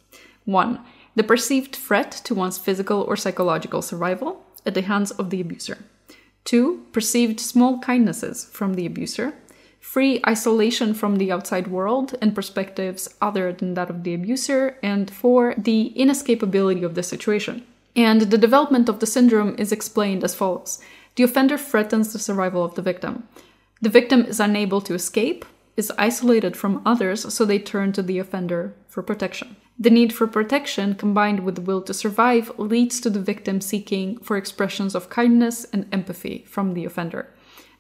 [0.44, 0.80] One,
[1.14, 5.78] the perceived threat to one's physical or psychological survival at the hands of the abuser.
[6.46, 9.34] Two, perceived small kindnesses from the abuser.
[9.82, 14.78] Three, isolation from the outside world and perspectives other than that of the abuser.
[14.80, 17.66] And four, the inescapability of the situation.
[17.96, 20.80] And the development of the syndrome is explained as follows
[21.16, 23.26] The offender threatens the survival of the victim.
[23.82, 25.44] The victim is unable to escape,
[25.76, 29.56] is isolated from others, so they turn to the offender for protection.
[29.78, 34.18] The need for protection, combined with the will to survive, leads to the victim seeking
[34.18, 37.28] for expressions of kindness and empathy from the offender.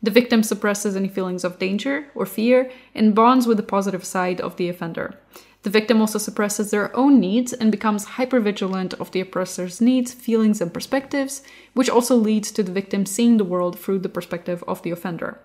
[0.02, 4.42] The victim suppresses any feelings of danger or fear and bonds with the positive side
[4.42, 5.18] of the offender.
[5.62, 10.60] The victim also suppresses their own needs and becomes hypervigilant of the oppressor's needs, feelings,
[10.60, 11.42] and perspectives,
[11.72, 15.40] which also leads to the victim seeing the world through the perspective of the offender.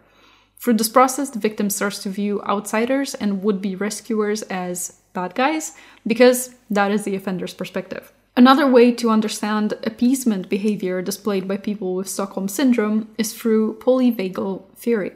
[0.60, 5.36] Through this process, the victim starts to view outsiders and would be rescuers as bad
[5.36, 5.74] guys
[6.06, 8.12] because that is the offender's perspective.
[8.38, 14.64] Another way to understand appeasement behavior displayed by people with Stockholm syndrome is through polyvagal
[14.76, 15.12] theory.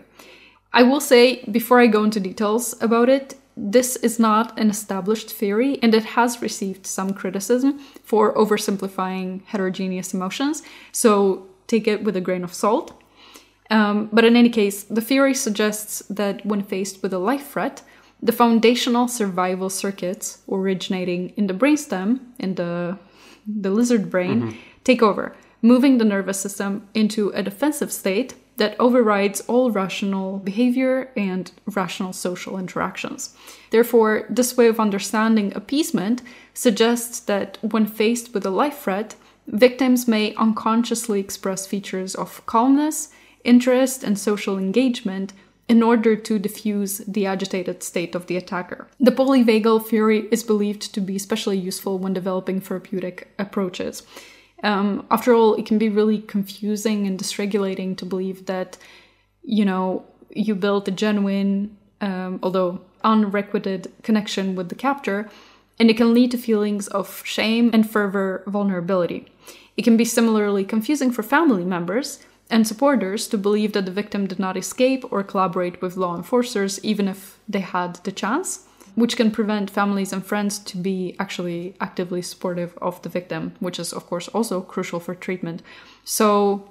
[0.73, 5.31] I will say, before I go into details about it, this is not an established
[5.31, 12.17] theory and it has received some criticism for oversimplifying heterogeneous emotions, so take it with
[12.17, 13.01] a grain of salt.
[13.71, 17.81] Um, but in any case, the theory suggests that when faced with a life threat,
[18.21, 22.97] the foundational survival circuits originating in the brainstem, in the,
[23.45, 24.57] the lizard brain, mm-hmm.
[24.83, 31.11] take over, moving the nervous system into a defensive state that overrides all rational behavior
[31.17, 33.35] and rational social interactions.
[33.69, 36.21] Therefore, this way of understanding appeasement
[36.53, 39.15] suggests that when faced with a life threat,
[39.47, 43.09] victims may unconsciously express features of calmness,
[43.43, 45.33] interest, and social engagement
[45.67, 48.87] in order to diffuse the agitated state of the attacker.
[48.99, 54.03] The polyvagal theory is believed to be especially useful when developing therapeutic approaches.
[54.63, 58.77] Um, after all, it can be really confusing and dysregulating to believe that,
[59.43, 65.29] you know, you built a genuine, um, although unrequited connection with the captor,
[65.79, 69.31] and it can lead to feelings of shame and further vulnerability.
[69.77, 72.19] It can be similarly confusing for family members
[72.49, 76.83] and supporters to believe that the victim did not escape or collaborate with law enforcers
[76.83, 81.75] even if they had the chance, which can prevent families and friends to be actually
[81.81, 85.61] actively supportive of the victim, which is of course also crucial for treatment.
[86.03, 86.69] So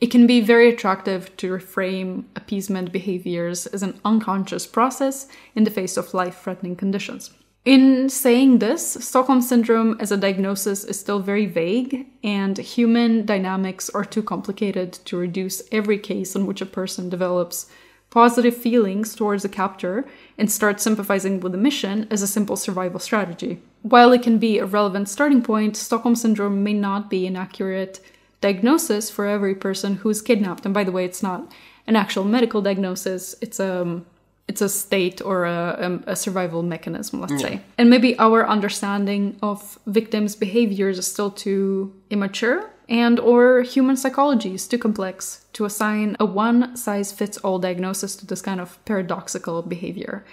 [0.00, 5.70] it can be very attractive to reframe appeasement behaviors as an unconscious process in the
[5.70, 7.30] face of life threatening conditions.
[7.66, 13.90] In saying this, Stockholm Syndrome as a diagnosis is still very vague, and human dynamics
[13.90, 17.66] are too complicated to reduce every case in which a person develops
[18.08, 20.06] positive feelings towards a captor
[20.38, 23.60] and starts sympathizing with the mission as a simple survival strategy.
[23.82, 27.98] While it can be a relevant starting point, Stockholm Syndrome may not be an accurate
[28.40, 30.66] diagnosis for every person who is kidnapped.
[30.66, 31.52] And by the way, it's not
[31.88, 34.06] an actual medical diagnosis, it's a um,
[34.48, 37.38] it's a state or a, um, a survival mechanism, let's yeah.
[37.38, 37.60] say.
[37.78, 44.54] And maybe our understanding of victims' behaviors is still too immature and or human psychology
[44.54, 48.82] is too complex to assign a one size fits all diagnosis to this kind of
[48.84, 50.24] paradoxical behavior.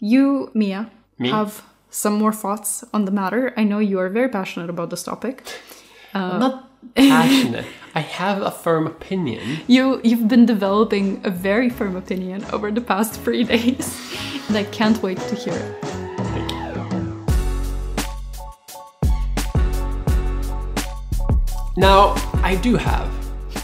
[0.00, 1.28] You, Mia, Me?
[1.28, 3.52] have some more thoughts on the matter.
[3.56, 5.42] I know you are very passionate about this topic.
[6.14, 7.66] Uh, I'm not passionate.
[7.94, 9.60] I have a firm opinion.
[9.66, 13.98] You you've been developing a very firm opinion over the past three days,
[14.48, 15.84] and I can't wait to hear it.
[15.84, 16.58] Thank you.
[21.78, 23.08] Now, I do have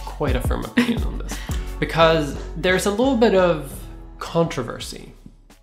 [0.04, 1.36] quite a firm opinion on this
[1.80, 3.72] because there's a little bit of
[4.20, 5.12] controversy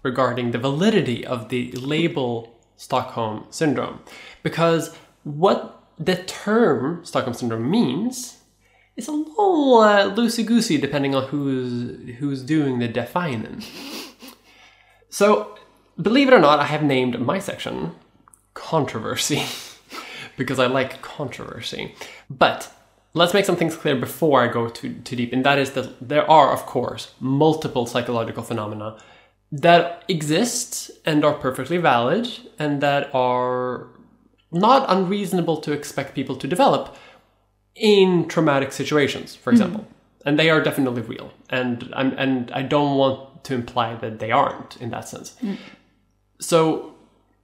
[0.04, 4.02] regarding the validity of the label Stockholm syndrome
[4.44, 8.40] because what the term Stockholm syndrome means
[8.98, 13.64] is a little uh, loosey goosey depending on who's who's doing the defining.
[15.10, 15.58] so,
[16.02, 17.92] believe it or not, I have named my section
[18.54, 19.44] controversy
[20.38, 21.96] because I like controversy.
[22.30, 22.74] But
[23.14, 26.10] let's make some things clear before I go too too deep, and that is that
[26.10, 28.98] there are, of course, multiple psychological phenomena
[29.52, 32.26] that exist and are perfectly valid
[32.58, 33.88] and that are
[34.52, 36.96] not unreasonable to expect people to develop
[37.76, 39.82] in traumatic situations, for example.
[39.82, 39.88] Mm.
[40.26, 41.32] And they are definitely real.
[41.50, 45.36] And I'm, and I don't want to imply that they aren't in that sense.
[45.42, 45.58] Mm.
[46.40, 46.96] So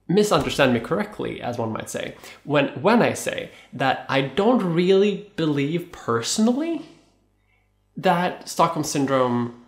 [0.06, 5.30] misunderstand me correctly, as one might say, when when I say that I don't really
[5.36, 6.82] believe personally
[7.96, 9.64] that Stockholm syndrome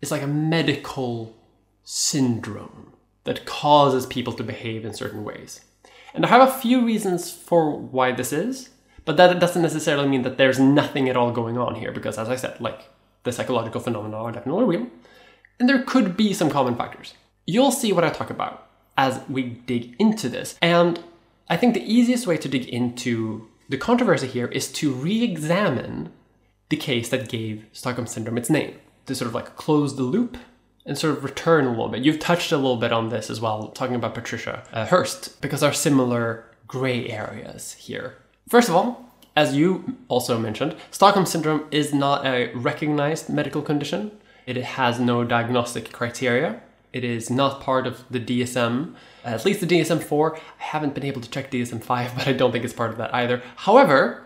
[0.00, 1.36] is like a medical
[1.82, 2.92] syndrome
[3.24, 5.60] that causes people to behave in certain ways.
[6.16, 8.70] And I have a few reasons for why this is,
[9.04, 12.30] but that doesn't necessarily mean that there's nothing at all going on here, because as
[12.30, 12.88] I said, like,
[13.22, 14.86] the psychological phenomena are definitely real,
[15.60, 17.14] and there could be some common factors.
[17.46, 20.58] You'll see what I talk about as we dig into this.
[20.62, 20.98] And
[21.50, 26.12] I think the easiest way to dig into the controversy here is to re examine
[26.70, 30.38] the case that gave Stockholm Syndrome its name, to sort of like close the loop
[30.86, 32.04] and sort of return a little bit.
[32.04, 35.60] You've touched a little bit on this as well, talking about Patricia uh, Hearst, because
[35.60, 38.16] there are similar gray areas here.
[38.48, 44.12] First of all, as you also mentioned, Stockholm Syndrome is not a recognized medical condition.
[44.46, 46.62] It has no diagnostic criteria.
[46.92, 50.36] It is not part of the DSM, at least the DSM 4.
[50.36, 52.98] I haven't been able to check DSM 5, but I don't think it's part of
[52.98, 53.42] that either.
[53.56, 54.22] However,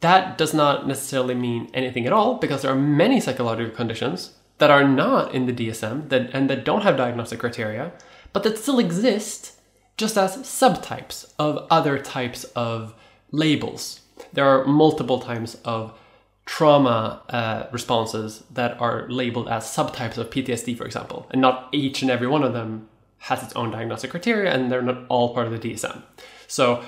[0.00, 4.70] that does not necessarily mean anything at all because there are many psychological conditions that
[4.70, 7.92] are not in the DSM that and that don't have diagnostic criteria,
[8.32, 9.52] but that still exist
[9.96, 12.94] just as subtypes of other types of
[13.30, 14.00] labels.
[14.32, 15.98] There are multiple types of
[16.44, 22.02] trauma uh, responses that are labeled as subtypes of PTSD, for example, and not each
[22.02, 22.88] and every one of them
[23.18, 26.02] has its own diagnostic criteria, and they're not all part of the DSM.
[26.46, 26.84] So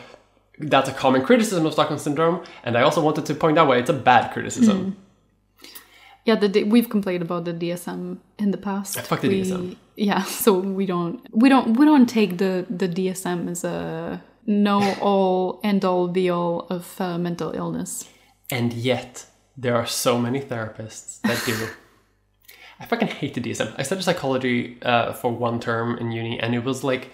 [0.59, 3.79] that's a common criticism of Stockholm syndrome, and I also wanted to point out why
[3.79, 4.97] it's a bad criticism.
[6.29, 9.01] Yeah, the we've complained about the DSM in the past.
[9.01, 9.77] fuck the We- DSM.
[9.97, 14.77] Yeah, so we don't we don't we don't take the the DSM as a no
[15.01, 18.09] all end all be all of uh, mental illness.
[18.51, 19.27] And yet,
[19.57, 21.55] there are so many therapists that do.
[22.81, 23.75] I fucking hate the DSM.
[23.79, 27.11] I studied psychology uh, for one term in uni, and it was like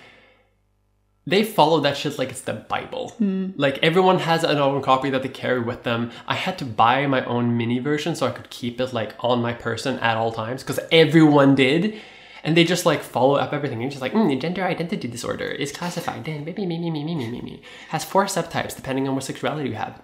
[1.27, 3.15] they follow that shit like it's the Bible.
[3.57, 6.11] Like everyone has an own copy that they carry with them.
[6.27, 9.41] I had to buy my own mini version so I could keep it like on
[9.41, 11.99] my person at all times because everyone did.
[12.43, 13.81] And they just like follow up everything.
[13.81, 17.15] You're just like, mm, gender identity disorder is classified me, me, me, me, me, me,
[17.15, 17.63] me, me, me.
[17.89, 19.99] Has four subtypes depending on what sexuality you have.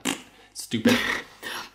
[0.54, 0.96] Stupid.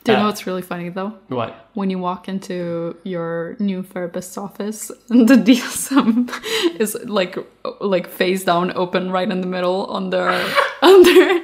[0.06, 1.14] Do you Uh, know what's really funny though?
[1.30, 1.70] What?
[1.74, 6.30] When you walk into your new therapist's office and the DSM
[6.80, 7.36] is like
[7.82, 10.30] like face down open right in the middle on their
[10.82, 11.42] on their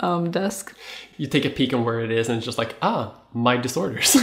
[0.00, 0.74] um, desk.
[1.18, 4.16] You take a peek on where it is, and it's just like, ah, my disorders.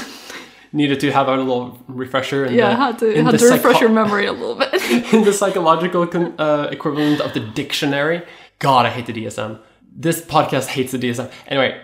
[0.72, 2.46] Needed to have a little refresher.
[2.46, 4.74] In Yeah, the, had to had to refresh your memory a little bit.
[5.14, 6.04] in the psychological
[6.38, 8.22] uh, equivalent of the dictionary.
[8.60, 9.60] God, I hate the DSM.
[9.96, 11.32] This podcast hates the DSM.
[11.48, 11.80] Anyway,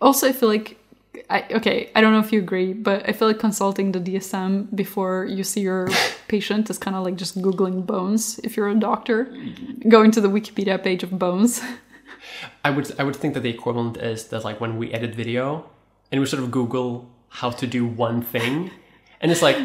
[0.00, 0.78] Also, I feel like,
[1.28, 4.74] I, okay, I don't know if you agree, but I feel like consulting the DSM
[4.74, 5.88] before you see your
[6.28, 9.24] patient is kind of like just Googling bones if you're a doctor,
[9.88, 11.60] going to the Wikipedia page of bones.
[12.64, 15.68] I would I would think that the equivalent is that like when we edit video
[16.10, 18.70] and we sort of Google how to do one thing,
[19.20, 19.56] and it's like,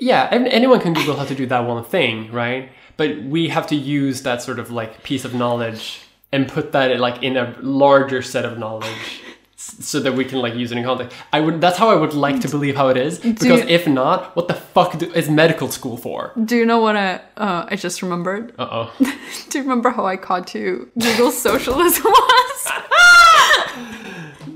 [0.00, 2.70] yeah, anyone can Google how to do that one thing, right?
[2.96, 6.00] But we have to use that sort of like piece of knowledge
[6.32, 9.22] and put that like in a larger set of knowledge.
[9.62, 11.14] So that we can like use it in context.
[11.34, 11.60] I would.
[11.60, 13.18] That's how I would like to believe how it is.
[13.18, 16.32] Because you- if not, what the fuck do, is medical school for?
[16.42, 18.54] Do you know what I, uh, I just remembered?
[18.58, 18.92] Uh oh.
[19.50, 22.68] Do you remember how I caught you Google socialism was?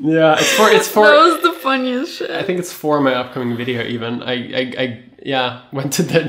[0.01, 1.07] Yeah, it's for it's for.
[1.07, 2.31] that was the funniest shit.
[2.31, 3.83] I think it's for my upcoming video.
[3.85, 6.21] Even I, I, I yeah, went to the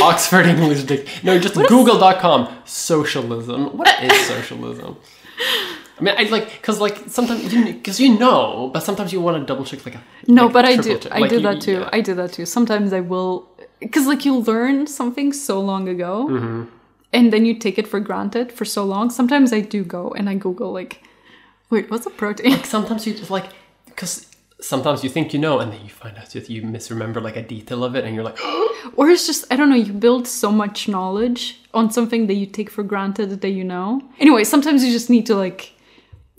[0.02, 1.08] Oxford English Dic.
[1.22, 2.48] No, just Google.com.
[2.64, 3.76] Socialism.
[3.76, 4.96] What is socialism?
[5.98, 9.36] I mean, I like because like sometimes you because you know, but sometimes you want
[9.38, 10.98] to double check like a No, like, but I do.
[11.10, 11.72] I Like, do you- that too.
[11.80, 11.90] yeah.
[11.92, 12.46] I do that too.
[12.46, 13.48] Sometimes I will,
[13.80, 16.62] because like you learn something so long ago, Mm-hmm.
[17.12, 19.10] and then you take it for granted for so long.
[19.10, 21.00] Sometimes I do go and I Google like,
[21.70, 22.50] wait, what's a protein?
[22.52, 23.46] Like Sometimes you just like
[23.86, 24.26] because
[24.60, 27.42] sometimes you think you know, and then you find out that you misremember like a
[27.42, 28.38] detail of it, and you're like,
[28.96, 29.76] or it's just I don't know.
[29.76, 34.02] You build so much knowledge on something that you take for granted that you know.
[34.18, 35.70] Anyway, sometimes you just need to like.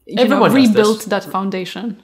[0.08, 2.02] Everyone know, does rebuild that foundation.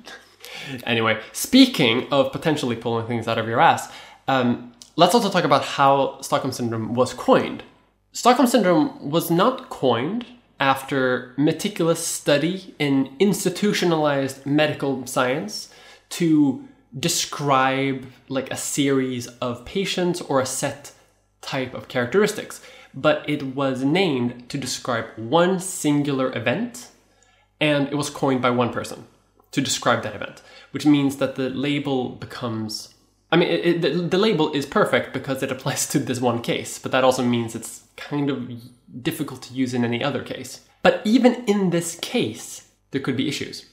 [0.85, 3.91] Anyway, speaking of potentially pulling things out of your ass,
[4.27, 7.63] um, let's also talk about how Stockholm Syndrome was coined.
[8.11, 10.25] Stockholm Syndrome was not coined
[10.59, 15.73] after meticulous study in institutionalized medical science
[16.09, 16.67] to
[16.99, 20.91] describe like a series of patients or a set
[21.41, 22.61] type of characteristics,
[22.93, 26.90] but it was named to describe one singular event
[27.61, 29.05] and it was coined by one person
[29.51, 30.41] to describe that event,
[30.71, 32.93] which means that the label becomes.
[33.31, 36.41] I mean, it, it, the, the label is perfect because it applies to this one
[36.41, 38.51] case, but that also means it's kind of
[39.01, 40.61] difficult to use in any other case.
[40.81, 43.67] But even in this case, there could be issues.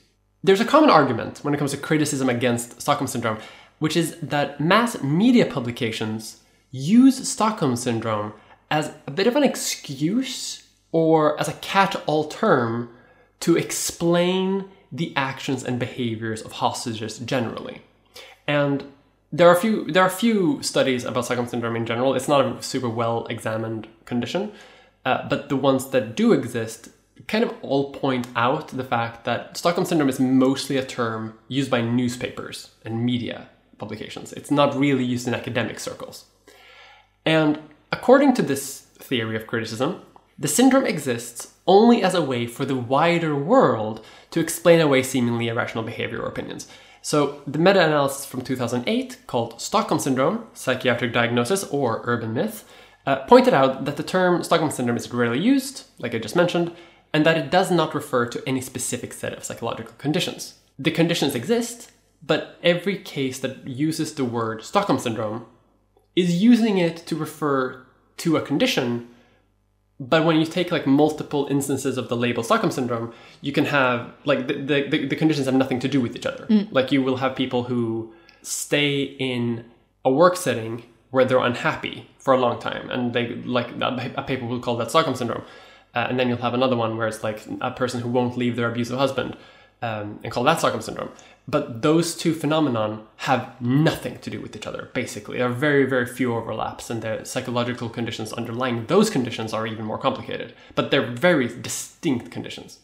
[0.44, 3.38] There's a common argument when it comes to criticism against Stockholm Syndrome,
[3.78, 8.34] which is that mass media publications use Stockholm Syndrome
[8.70, 12.90] as a bit of an excuse or as a catch all term
[13.40, 17.82] to explain the actions and behaviors of hostages generally.
[18.46, 18.84] And
[19.30, 22.14] there are a few there are few studies about Stockholm syndrome in general.
[22.14, 24.52] It's not a super well examined condition,
[25.04, 26.88] uh, but the ones that do exist
[27.26, 31.70] kind of all point out the fact that Stockholm syndrome is mostly a term used
[31.70, 34.32] by newspapers and media publications.
[34.32, 36.24] It's not really used in academic circles.
[37.26, 37.58] And
[37.92, 40.02] according to this theory of criticism,
[40.38, 45.48] the syndrome exists only as a way for the wider world to explain away seemingly
[45.48, 46.68] irrational behavior or opinions.
[47.02, 52.68] So, the meta analysis from 2008, called Stockholm Syndrome Psychiatric Diagnosis or Urban Myth,
[53.06, 56.72] uh, pointed out that the term Stockholm Syndrome is rarely used, like I just mentioned,
[57.12, 60.54] and that it does not refer to any specific set of psychological conditions.
[60.78, 61.90] The conditions exist,
[62.22, 65.46] but every case that uses the word Stockholm Syndrome
[66.14, 67.86] is using it to refer
[68.18, 69.08] to a condition
[70.00, 74.12] But when you take like multiple instances of the label Stockholm syndrome, you can have
[74.24, 76.46] like the, the, the, conditions have nothing to do with each other.
[76.70, 79.64] Like you will have people who stay in
[80.04, 84.46] a work setting where they're unhappy for a long time, and they like a paper
[84.46, 85.42] will call that Stockholm syndrome.
[85.94, 88.56] Uh, and then you'll have another one where it's like a person who won't leave
[88.56, 89.36] their abusive husband
[89.82, 91.10] um, and call that Stockholm syndrome.
[91.50, 94.90] But those two phenomenon have nothing to do with each other.
[94.92, 99.66] Basically, there are very very few overlaps, and the psychological conditions underlying those conditions are
[99.66, 100.54] even more complicated.
[100.74, 102.80] But they're very distinct conditions.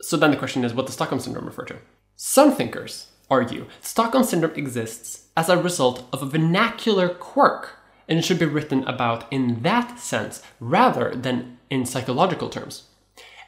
[0.00, 1.76] So then the question is, what does Stockholm syndrome refer to?
[2.16, 7.78] Some thinkers argue Stockholm syndrome exists as a result of a vernacular quirk
[8.08, 12.84] and it should be written about in that sense rather than in psychological terms.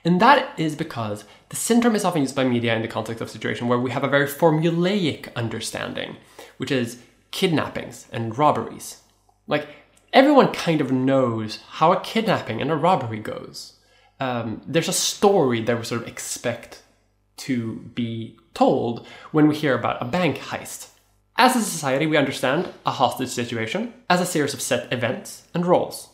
[0.07, 3.27] And that is because the syndrome is often used by media in the context of
[3.27, 6.17] a situation where we have a very formulaic understanding,
[6.59, 7.03] which is
[7.33, 9.01] kidnappings and robberies.
[9.49, 9.67] Like,
[10.13, 13.81] everyone kind of knows how a kidnapping and a robbery goes.
[14.21, 16.85] Um, there's a story that we sort of expect
[17.39, 20.91] to be told when we hear about a bank heist.
[21.37, 25.67] As a society, we understand a hostage situation as a series of set events and
[25.67, 26.11] roles.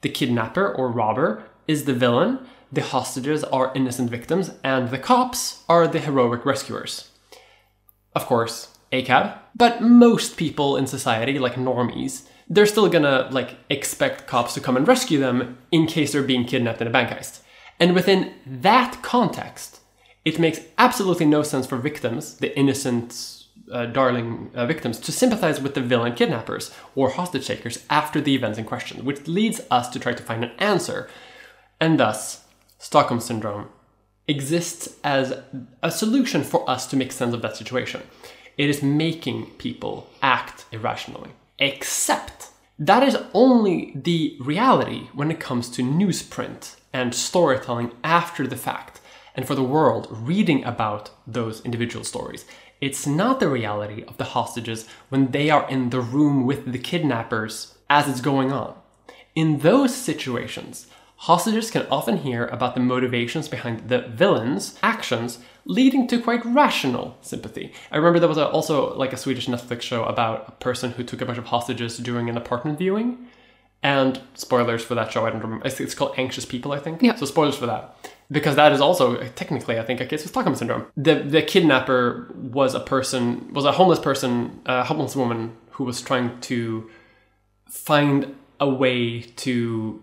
[0.00, 5.64] The kidnapper or robber is the villain, the hostages are innocent victims, and the cops
[5.68, 7.10] are the heroic rescuers.
[8.14, 14.26] Of course, ACAB, but most people in society, like normies, they're still gonna like expect
[14.26, 17.40] cops to come and rescue them in case they're being kidnapped in a bank heist.
[17.78, 19.80] And within that context,
[20.24, 25.60] it makes absolutely no sense for victims, the innocent uh, darling uh, victims, to sympathize
[25.60, 29.88] with the villain kidnappers or hostage takers after the events in question, which leads us
[29.90, 31.08] to try to find an answer.
[31.80, 32.44] And thus,
[32.78, 33.68] Stockholm Syndrome
[34.26, 35.34] exists as
[35.82, 38.02] a solution for us to make sense of that situation.
[38.56, 41.30] It is making people act irrationally.
[41.58, 42.48] Except
[42.78, 49.00] that is only the reality when it comes to newsprint and storytelling after the fact,
[49.34, 52.44] and for the world reading about those individual stories.
[52.80, 56.78] It's not the reality of the hostages when they are in the room with the
[56.78, 58.74] kidnappers as it's going on.
[59.34, 60.86] In those situations,
[61.18, 67.16] hostages can often hear about the motivations behind the villain's actions, leading to quite rational
[67.20, 67.72] sympathy.
[67.90, 71.04] I remember there was a, also like a Swedish Netflix show about a person who
[71.04, 73.26] took a bunch of hostages during an apartment viewing.
[73.82, 75.66] And spoilers for that show, I don't remember.
[75.66, 77.02] It's, it's called Anxious People, I think.
[77.02, 77.14] Yeah.
[77.14, 78.10] So spoilers for that.
[78.30, 80.86] Because that is also technically, I think, a case of Stockholm syndrome.
[80.96, 86.02] The the kidnapper was a person, was a homeless person, a homeless woman who was
[86.02, 86.90] trying to
[87.70, 90.02] find a way to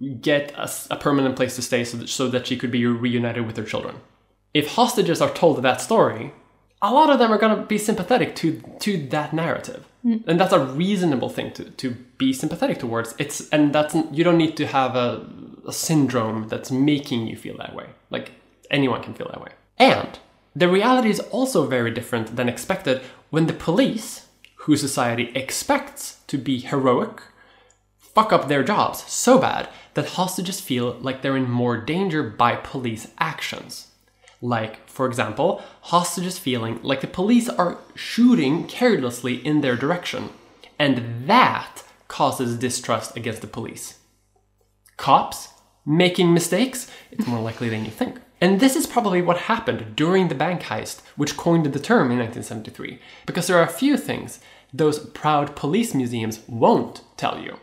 [0.00, 3.46] get a, a permanent place to stay so that, so that she could be reunited
[3.46, 3.96] with her children.
[4.54, 6.32] If hostages are told that story,
[6.82, 10.26] a lot of them are going to be sympathetic to to that narrative, mm.
[10.26, 13.14] and that's a reasonable thing to, to be sympathetic towards.
[13.18, 15.26] It's and that's you don't need to have a,
[15.66, 17.86] a syndrome that's making you feel that way.
[18.08, 18.32] Like
[18.70, 19.52] anyone can feel that way.
[19.78, 20.18] And
[20.56, 24.26] the reality is also very different than expected when the police,
[24.56, 27.22] who society expects to be heroic,
[27.98, 32.56] fuck up their jobs so bad that hostages feel like they're in more danger by
[32.56, 33.88] police actions.
[34.42, 40.30] Like, for example, hostages feeling like the police are shooting carelessly in their direction,
[40.78, 43.98] and that causes distrust against the police.
[44.96, 45.48] Cops
[45.84, 48.18] making mistakes, it's more likely than you think.
[48.40, 52.18] And this is probably what happened during the bank heist, which coined the term in
[52.18, 54.40] 1973, because there are a few things
[54.72, 57.58] those proud police museums won't tell you.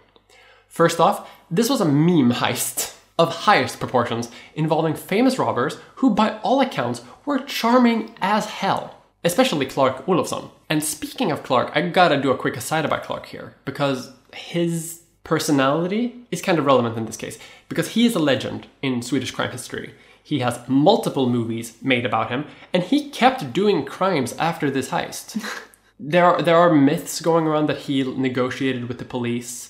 [0.78, 6.38] First off, this was a meme heist of highest proportions involving famous robbers who, by
[6.44, 10.52] all accounts, were charming as hell, especially Clark Olofsson.
[10.70, 15.02] And speaking of Clark, I gotta do a quick aside about Clark here, because his
[15.24, 19.32] personality is kind of relevant in this case, because he is a legend in Swedish
[19.32, 19.96] crime history.
[20.22, 25.44] He has multiple movies made about him, and he kept doing crimes after this heist.
[26.00, 29.67] there, are, there are myths going around that he negotiated with the police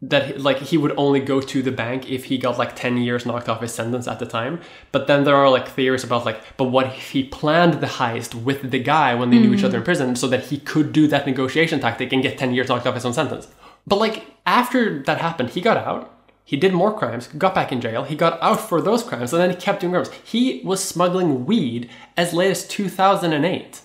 [0.00, 3.26] that like he would only go to the bank if he got like 10 years
[3.26, 4.60] knocked off his sentence at the time.
[4.92, 8.34] But then there are like theories about like but what if he planned the heist
[8.34, 9.64] with the guy when they knew each mm.
[9.64, 12.68] other in prison so that he could do that negotiation tactic and get 10 years
[12.68, 13.48] knocked off his own sentence?
[13.86, 16.14] But like after that happened he got out.
[16.44, 18.04] He did more crimes got back in jail.
[18.04, 20.10] He got out for those crimes and then he kept doing crimes.
[20.24, 23.82] He was smuggling weed as late as 2008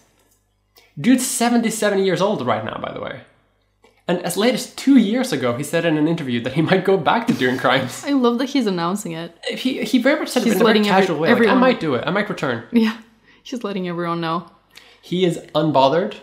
[1.00, 3.22] dude's 77 years old right now by the way
[4.08, 6.84] and as late as two years ago, he said in an interview that he might
[6.84, 8.04] go back to doing crimes.
[8.06, 9.38] I love that he's announcing it.
[9.48, 11.34] He, he very much said it He's in a very letting every- casual way.
[11.34, 12.04] Like, I might do it.
[12.06, 12.66] I might return.
[12.72, 12.98] Yeah,
[13.42, 14.50] he's letting everyone know.
[15.02, 16.16] He is unbothered,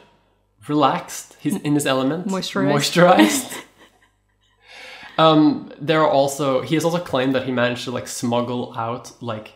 [0.68, 1.36] relaxed.
[1.40, 2.26] He's in his element.
[2.28, 2.72] Moisturized.
[2.74, 3.62] Moisturized.
[5.18, 9.12] Um, there are also he has also claimed that he managed to like smuggle out
[9.20, 9.52] like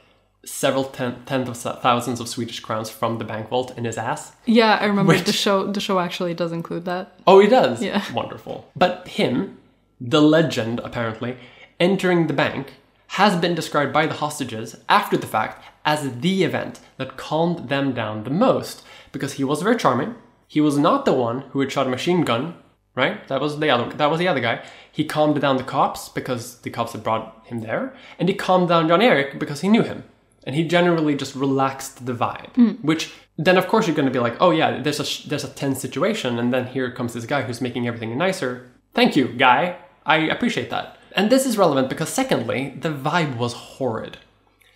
[0.46, 4.32] several ten, tens of thousands of Swedish crowns from the bank vault in his ass.
[4.46, 5.66] Yeah, I remember Which- the show.
[5.70, 7.18] The show actually does include that.
[7.26, 7.82] Oh, he does.
[7.82, 8.02] Yeah.
[8.12, 8.70] Wonderful.
[8.76, 9.58] But him,
[10.00, 11.36] the legend apparently,
[11.80, 12.74] entering the bank
[13.08, 17.92] has been described by the hostages after the fact as the event that calmed them
[17.92, 18.82] down the most
[19.12, 20.14] because he was very charming.
[20.48, 22.54] He was not the one who had shot a machine gun,
[22.94, 23.26] right?
[23.28, 24.64] That was the other that was the other guy.
[24.90, 28.68] He calmed down the cops because the cops had brought him there, and he calmed
[28.68, 30.04] down Jan-Erik because he knew him.
[30.44, 32.72] And he generally just relaxed the vibe, hmm.
[32.82, 35.48] which then of course you're going to be like, oh yeah, there's a there's a
[35.48, 38.70] tense situation, and then here comes this guy who's making everything nicer.
[38.94, 39.76] Thank you, guy.
[40.06, 40.98] I appreciate that.
[41.16, 44.18] And this is relevant because secondly, the vibe was horrid.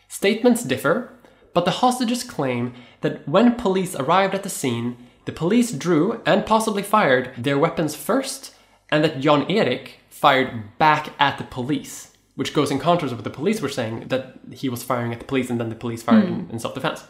[0.09, 1.13] Statements differ,
[1.53, 6.47] but the hostages claim that when police arrived at the scene, the police drew and
[6.47, 8.55] possibly fired their weapons first,
[8.91, 12.08] and that Jan Erik fired back at the police,
[12.39, 15.25] which goes in contrast with the police were saying that he was firing at the
[15.25, 16.35] police and then the police fired hmm.
[16.35, 17.03] in, in self defense.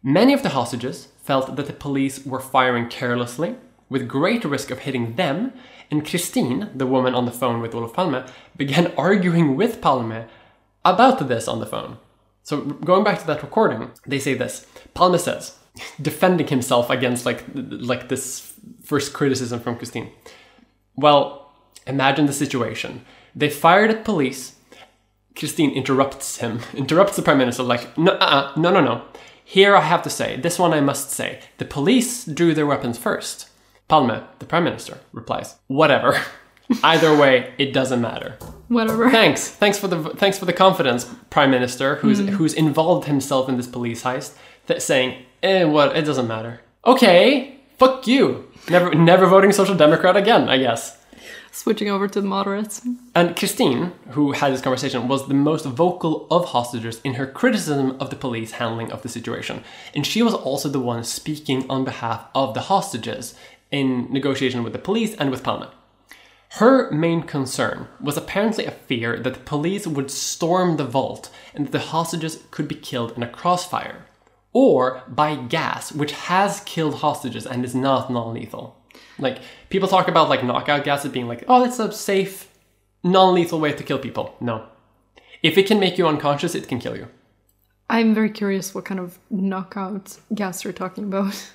[0.00, 3.56] Many of the hostages felt that the police were firing carelessly,
[3.88, 5.52] with great risk of hitting them,
[5.90, 8.24] and Kristin, the woman on the phone with Olof Palme,
[8.56, 10.26] began arguing with Palme
[10.84, 11.98] about this on the phone.
[12.44, 14.68] So going back to that recording, they say this.
[14.94, 15.58] Palme says,
[16.00, 20.12] defending himself against like like this first criticism from Kristin.
[20.94, 21.50] Well,
[21.88, 23.04] imagine the situation.
[23.38, 24.56] They fired at police.
[25.36, 29.02] Kristin interrupts him, interrupts the prime minister, like, no, uh, no, no, no.
[29.44, 31.40] Here I have to say, this one I must say.
[31.58, 33.48] The police drew their weapons first.
[33.86, 36.20] Palme, the prime minister, replies, whatever.
[36.82, 38.36] Either way, it doesn't matter.
[38.66, 39.08] Whatever.
[39.10, 43.56] Thanks, thanks for the thanks for the confidence, prime minister, who's who's involved himself in
[43.56, 44.34] this police heist,
[44.66, 45.96] th- saying, eh, what?
[45.96, 46.60] It doesn't matter.
[46.84, 48.50] Okay, fuck you.
[48.68, 50.48] Never, never voting social democrat again.
[50.50, 50.97] I guess.
[51.58, 52.82] Switching over to the moderates.
[53.16, 57.96] And Kristin, who had this conversation, was the most vocal of hostages in her criticism
[57.98, 59.64] of the police handling of the situation.
[59.92, 63.34] And she was also the one speaking on behalf of the hostages
[63.72, 65.66] in negotiation with the police and with Palme.
[66.50, 71.66] Her main concern was apparently a fear that the police would storm the vault and
[71.66, 74.06] that the hostages could be killed in a crossfire.
[74.52, 78.77] Or by gas, which has killed hostages and is not non lethal.
[79.18, 79.38] Like,
[79.70, 82.48] people talk about like knockout gas as being like, oh, that's a safe,
[83.02, 84.34] non lethal way to kill people.
[84.40, 84.66] No.
[85.42, 87.08] If it can make you unconscious, it can kill you.
[87.90, 91.50] I'm very curious what kind of knockout gas you're talking about.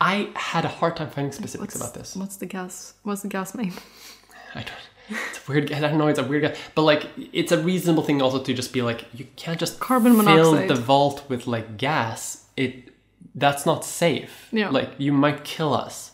[0.00, 2.16] I had a hard time finding specifics about this.
[2.16, 2.94] What's the gas?
[3.02, 3.72] What's the gas made?
[4.54, 5.18] I don't.
[5.28, 5.68] It's a weird.
[5.68, 6.06] Gas I don't know.
[6.06, 6.42] It's a weird.
[6.42, 9.80] guy, But like, it's a reasonable thing also to just be like, you can't just
[9.80, 10.68] Carbon fill monoxide.
[10.68, 12.46] the vault with like gas.
[12.56, 12.89] It
[13.34, 14.48] that's not safe.
[14.52, 14.70] Yeah.
[14.70, 16.12] Like you might kill us,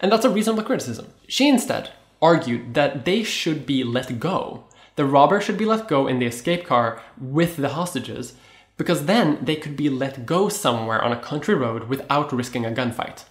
[0.00, 1.06] and that's a reasonable criticism.
[1.28, 1.90] She instead
[2.20, 4.64] argued that they should be let go.
[4.96, 8.34] The robber should be let go in the escape car with the hostages,
[8.76, 12.70] because then they could be let go somewhere on a country road without risking a
[12.70, 13.24] gunfight.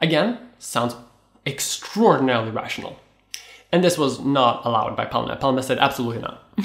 [0.00, 0.96] Again, sounds
[1.46, 2.98] extraordinarily rational.
[3.72, 5.36] And this was not allowed by Palme.
[5.38, 6.42] Palme said, absolutely not.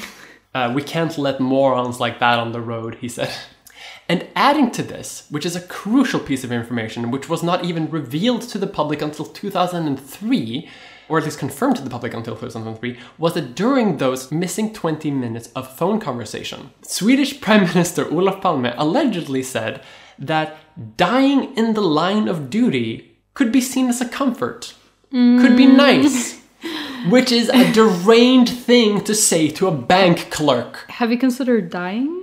[0.53, 3.31] Uh, we can't let morons like that on the road, he said.
[4.11, 7.89] And adding to this, which is a crucial piece of information, which was not even
[7.89, 10.69] revealed to the public until 2003,
[11.07, 15.09] or at least confirmed to the public until 2003, was that during those missing 20
[15.11, 19.81] minutes of phone conversation, Swedish Prime Minister Olof Palme allegedly said
[20.19, 20.57] that
[20.97, 24.73] dying in the line of duty could be seen as a comfort,
[25.11, 25.77] could be mm.
[25.77, 26.37] nice,
[27.07, 30.83] which is a deranged thing to say to a bank clerk.
[30.89, 32.20] Have you considered dying?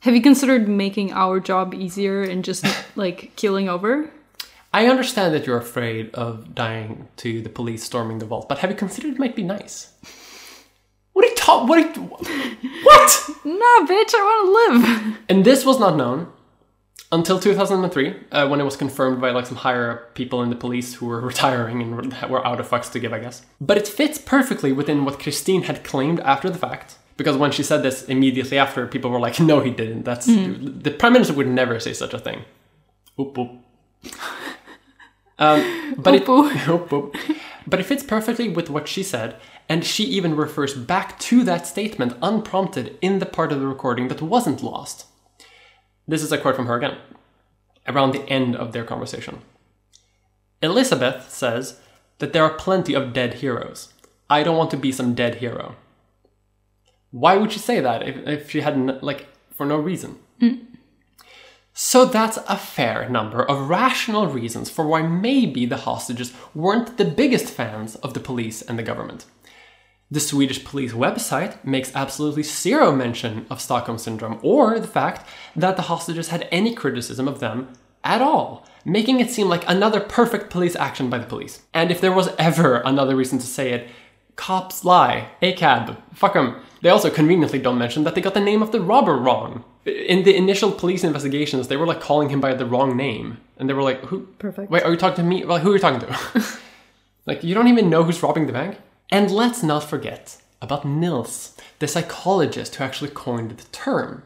[0.00, 2.64] Have you considered making our job easier and just
[2.96, 4.10] like keeling over?
[4.72, 8.70] I understand that you're afraid of dying to the police storming the vault, but have
[8.70, 9.92] you considered it might be nice?
[11.14, 11.78] What are you ta- What?
[11.78, 13.30] Are you- what?
[13.44, 14.52] Nah, bitch, I want to
[15.08, 15.18] live.
[15.28, 16.28] And this was not known
[17.10, 20.94] until 2003, uh, when it was confirmed by like some higher people in the police
[20.94, 23.44] who were retiring and were out of fucks to give, I guess.
[23.60, 26.97] But it fits perfectly within what Kristin had claimed after the fact.
[27.18, 30.04] Because when she said this immediately after, people were like, "No, he didn't.
[30.04, 32.44] That's the prime minister would never say such a thing."
[33.20, 33.50] Oop, oop.
[35.38, 37.16] Um, but it, Oop, Oop, oop.
[37.66, 39.36] but it fits perfectly with what she said,
[39.68, 44.08] and she even refers back to that statement unprompted in the part of the recording
[44.08, 45.06] that wasn't lost.
[46.08, 46.96] This is a quote from her again,
[47.86, 49.40] around the end of their conversation.
[50.62, 51.80] Elizabeth says
[52.18, 53.92] that there are plenty of dead heroes.
[54.28, 55.76] I don't want to be some dead hero.
[57.10, 60.18] Why would she say that if, if she hadn't, like, for no reason?
[60.40, 60.54] Hmm.
[61.72, 67.04] So that's a fair number of rational reasons for why maybe the hostages weren't the
[67.04, 69.26] biggest fans of the police and the government.
[70.10, 75.76] The Swedish police website makes absolutely zero mention of Stockholm Syndrome or the fact that
[75.76, 80.50] the hostages had any criticism of them at all, making it seem like another perfect
[80.50, 81.62] police action by the police.
[81.72, 83.88] And if there was ever another reason to say it,
[84.34, 86.56] cops lie, ACAB, fuck them.
[86.80, 89.64] They also conveniently don't mention that they got the name of the robber wrong.
[89.84, 93.38] In the initial police investigations, they were like calling him by the wrong name.
[93.56, 94.26] And they were like, who?
[94.38, 94.70] Perfect.
[94.70, 95.44] Wait, are you talking to me?
[95.44, 96.44] Well, who are you talking to?
[97.26, 98.78] like, you don't even know who's robbing the bank?
[99.10, 104.22] And let's not forget about Nils, the psychologist who actually coined the term,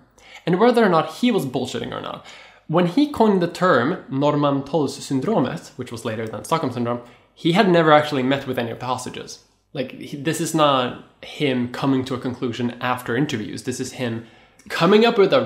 [0.46, 2.26] and whether or not he was bullshitting or not.
[2.68, 7.02] When he coined the term Norrmalmstorgssyndromet, which was later than Stockholm Syndrome,
[7.34, 9.40] he had never actually met with any of the hostages.
[9.74, 13.62] Like, he, this is not him coming to a conclusion after interviews.
[13.62, 14.26] This is him
[14.68, 15.42] coming up with a,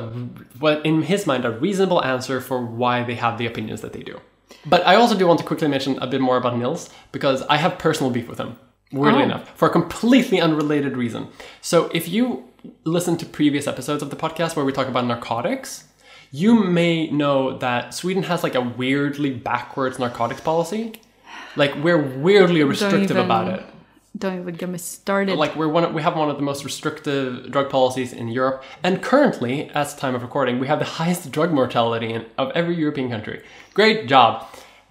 [0.58, 4.02] what in his mind, a reasonable answer for why they have the opinions that they
[4.02, 4.20] do.
[4.64, 7.56] But I also do want to quickly mention a bit more about Nils because I
[7.56, 8.56] have personal beef with him
[8.92, 9.24] weirdly Oh.
[9.24, 11.26] enough, for a completely unrelated reason.
[11.60, 12.44] So, if you
[12.84, 15.84] listen to previous episodes of the podcast where we talk about narcotics,
[16.30, 21.00] you may know that Sweden has like a weirdly backwards narcotics policy.
[21.56, 23.64] Like we're weirdly restrictive even- about it.
[24.16, 25.36] Don't even get me started.
[25.36, 28.62] Like we're one, of, we have one of the most restrictive drug policies in Europe,
[28.82, 32.76] and currently, as time of recording, we have the highest drug mortality in, of every
[32.76, 33.42] European country.
[33.74, 34.46] Great job.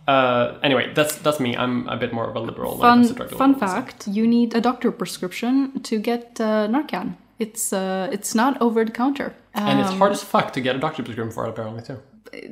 [0.08, 1.58] Uh, anyway, that's that's me.
[1.58, 4.08] I'm a bit more of a liberal when it comes to fun drug fun fact:
[4.08, 7.16] you need a doctor prescription to get uh, Narcan.
[7.40, 9.34] It's uh, it's not over the counter.
[9.56, 12.00] And it's Um, hard as fuck to get a doctor prescription for it, apparently, too.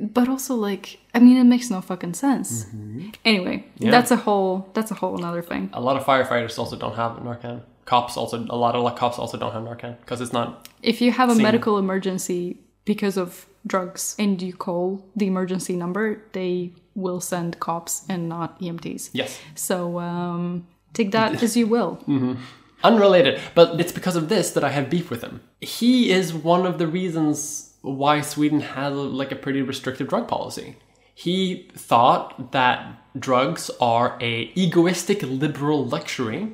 [0.00, 2.66] But also like I mean, it makes no fucking sense.
[3.24, 3.84] Anyway, Mm-hmm.
[3.84, 3.90] Yeah.
[3.90, 5.70] that's a whole that's a whole another thing.
[5.72, 7.62] A lot of firefighters also don't have Narcan.
[7.84, 10.68] Cops also, a lot of cops also don't have Narcan because it's not.
[10.82, 11.42] If you have a Same.
[11.42, 18.04] medical emergency because of drugs and you call the emergency number, they will send cops
[18.08, 19.10] and not EMTs.
[19.12, 19.38] Yes.
[19.54, 21.96] So um, take that as you will.
[22.08, 22.34] Mm-hmm.
[22.82, 25.40] Unrelated, but it's because of this that I have beef with him.
[25.60, 30.76] He is one of the reasons why Sweden has like a pretty restrictive drug policy.
[31.14, 36.52] He thought that drugs are a egoistic liberal luxury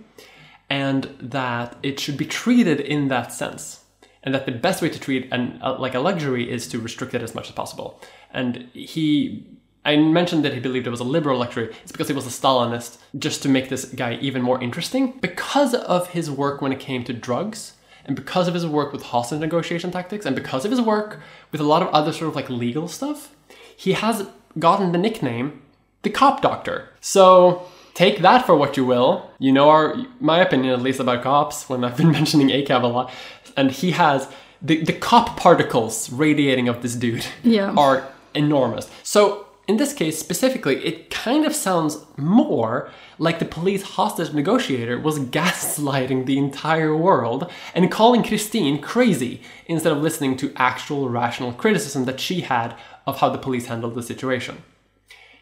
[0.68, 3.84] and that it should be treated in that sense.
[4.22, 7.14] And that the best way to treat an uh, like a luxury is to restrict
[7.14, 8.02] it as much as possible.
[8.32, 9.46] And he
[9.84, 11.74] I mentioned that he believed it was a liberal luxury.
[11.82, 15.18] It's because he was a Stalinist, just to make this guy even more interesting.
[15.20, 17.74] Because of his work when it came to drugs,
[18.04, 21.20] and because of his work with hostage negotiation tactics, and because of his work
[21.52, 23.34] with a lot of other sort of like legal stuff,
[23.76, 24.26] he has
[24.58, 25.62] gotten the nickname
[26.02, 26.88] the cop doctor.
[27.00, 29.30] So take that for what you will.
[29.38, 32.86] You know our my opinion at least about cops when I've been mentioning ACAB a
[32.86, 33.12] lot.
[33.56, 34.28] And he has
[34.62, 37.74] the, the cop particles radiating of this dude Yeah.
[37.76, 38.88] are enormous.
[39.02, 42.90] So in this case specifically, it kind of sounds more
[43.20, 49.92] like the police hostage negotiator was gaslighting the entire world and calling Kristin crazy instead
[49.92, 52.74] of listening to actual rational criticism that she had
[53.06, 54.64] of how the police handled the situation.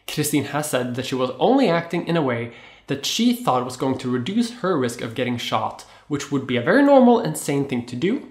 [0.05, 2.53] Kristin has said that she was only acting in a way
[2.85, 6.55] that she thought was going to reduce her risk of getting shot, which would be
[6.55, 8.29] a very normal and sane thing to do,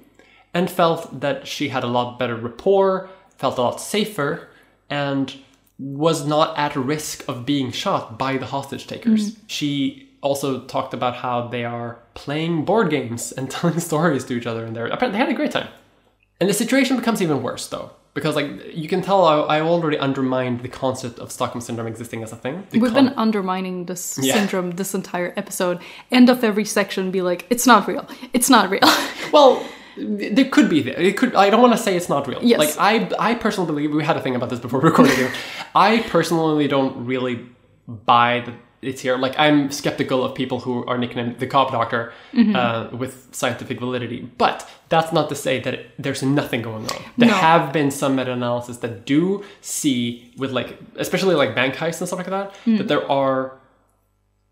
[0.55, 4.49] and felt that she had a lot better rapport, felt a lot safer,
[4.89, 5.35] and
[5.79, 9.33] was not at risk of being shot by the hostage takers.
[9.33, 9.37] Mm.
[9.47, 14.47] She also talked about how they are playing board games and telling stories to each
[14.47, 15.69] other, and they're apparently they had a great time.
[16.41, 19.99] And the situation becomes even worse, though, because like you can tell, I, I already
[19.99, 22.65] undermined the concept of Stockholm syndrome existing as a thing.
[22.71, 24.35] The We've con- been undermining this Yeah.
[24.35, 25.81] syndrome this entire episode.
[26.11, 28.07] End of every section, be like, it's not real.
[28.33, 28.89] It's not real.
[29.33, 29.65] Well,
[30.35, 30.83] there could be.
[30.83, 30.99] there.
[31.01, 31.35] It could.
[31.35, 32.41] I don't want to say it's not real.
[32.43, 32.59] Yes.
[32.59, 35.33] Like I, I personally believe we had a thing about this before we recorded here.
[35.75, 37.47] I personally don't really
[37.87, 39.17] buy that it's here.
[39.17, 42.13] Like I'm skeptical of people who are nicknamed the cop doctor
[42.55, 44.21] uh, with scientific validity.
[44.39, 47.03] But that's not to say that it, there's nothing going on.
[47.17, 47.35] There No.
[47.35, 52.21] have been some meta-analysis that do see with like, especially like bank heists and stuff
[52.21, 53.59] like that, that there are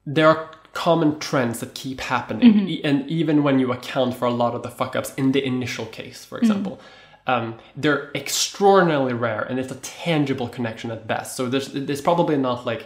[0.06, 0.51] there are
[0.85, 4.61] common trends that keep happening e- and even when you account for a lot of
[4.62, 6.74] the fuck ups in the initial case for example
[7.32, 7.47] um,
[7.82, 11.28] they're extraordinarily rare and it's a tangible connection at best.
[11.36, 12.82] So there's there's probably not like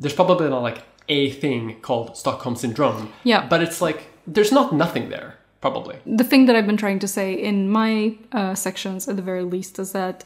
[0.00, 0.78] there's probably not like
[1.08, 3.46] a thing called stockholm syndrome Yeah.
[3.52, 4.00] but it's like
[4.34, 5.30] there's not nothing there
[5.60, 5.96] probably.
[6.20, 7.92] The thing that I've been trying to say in my
[8.38, 10.16] uh, sections, at the very least, is that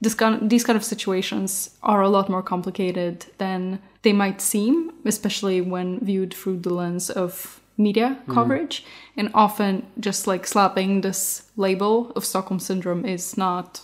[0.00, 4.92] this kind these kind of situations are a lot more complicated than they might seem,
[5.04, 8.32] especially when viewed through the lens of media mm-hmm.
[8.32, 8.84] coverage.
[9.16, 13.82] And often, just like slapping this label of Stockholm syndrome is not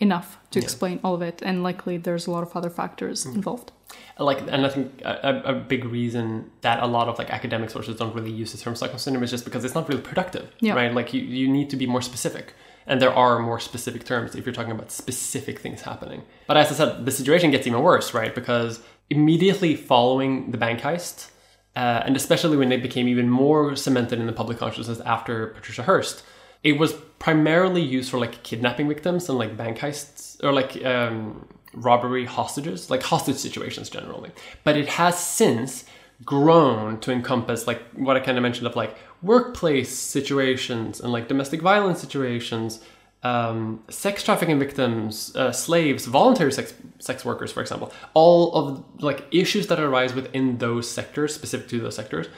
[0.00, 3.36] enough to explain all of it, and likely there's a lot of other factors mm-hmm.
[3.36, 3.72] involved.
[4.18, 7.96] like and i think a, a big reason that a lot of like academic sources
[7.96, 10.74] don't really use the term stockholm syndrome is just because it's not really productive Yeah.
[10.74, 12.54] right like you, you need to be more specific
[12.88, 16.72] and there are more specific terms if you're talking about specific things happening but as
[16.72, 21.30] i said the situation gets even worse right because immediately following the bank heist
[21.76, 25.84] uh, and especially when it became even more cemented in the public consciousness after patricia
[25.84, 26.24] hearst
[26.64, 31.46] it was primarily used for like kidnapping victims and like bank heists or like um,
[31.72, 34.30] robbery hostages, like hostage situations generally.
[34.64, 35.84] But it has since
[36.24, 41.28] grown to encompass like what I kind of mentioned of like workplace situations and like
[41.28, 42.80] domestic violence situations,
[43.22, 47.92] um, sex trafficking victims, uh, slaves, voluntary sex sex workers, for example.
[48.14, 52.28] All of like issues that arise within those sectors, specific to those sectors,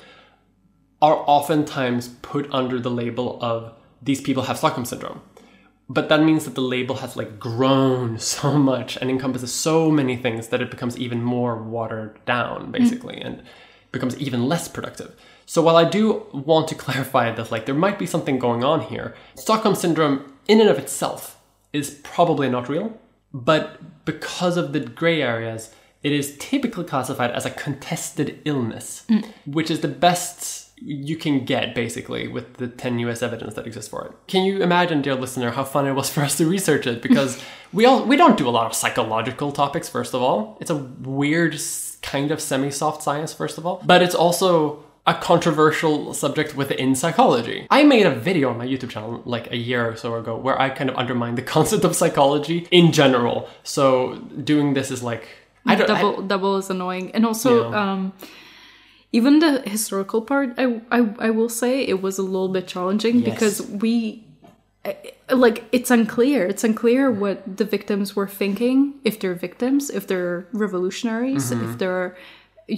[1.02, 5.20] are oftentimes put under the label of these people have Stockholm syndrome.
[5.88, 10.16] But that means that the label has like grown so much and encompasses so many
[10.16, 13.42] things that it becomes even more watered down, basically, and
[13.92, 15.14] becomes even less productive.
[15.50, 18.82] So while I do want to clarify that like there might be something going on
[18.82, 21.40] here, Stockholm syndrome in and of itself
[21.72, 22.96] is probably not real,
[23.34, 25.74] but because of the gray areas,
[26.04, 29.26] it is typically classified as a contested illness, mm.
[29.44, 34.06] which is the best you can get basically with the tenuous evidence that exists for
[34.06, 34.12] it.
[34.28, 37.02] Can you imagine, dear listener, how fun it was for us to research it?
[37.02, 39.88] Because we all we don't do a lot of psychological topics.
[39.88, 41.60] First of all, it's a weird
[42.02, 43.32] kind of semi-soft science.
[43.34, 47.58] First of all, but it's also a controversial subject within psychology.
[47.78, 50.58] I made a video on my YouTube channel like a year or so ago where
[50.66, 53.36] I kind of undermined the concept of psychology in general.
[53.76, 53.82] So
[54.52, 55.24] doing this is like
[55.66, 57.82] I don't I- double double is annoying and also Yeah.
[57.92, 58.12] um
[59.18, 60.64] even the historical part I,
[60.98, 63.24] I i will say it was a little bit challenging Yes.
[63.30, 64.22] because we
[65.44, 70.46] like it's unclear it's unclear what the victims were thinking if they're victims if they're
[70.52, 71.64] revolutionaries Mm-hmm.
[71.66, 72.16] if they're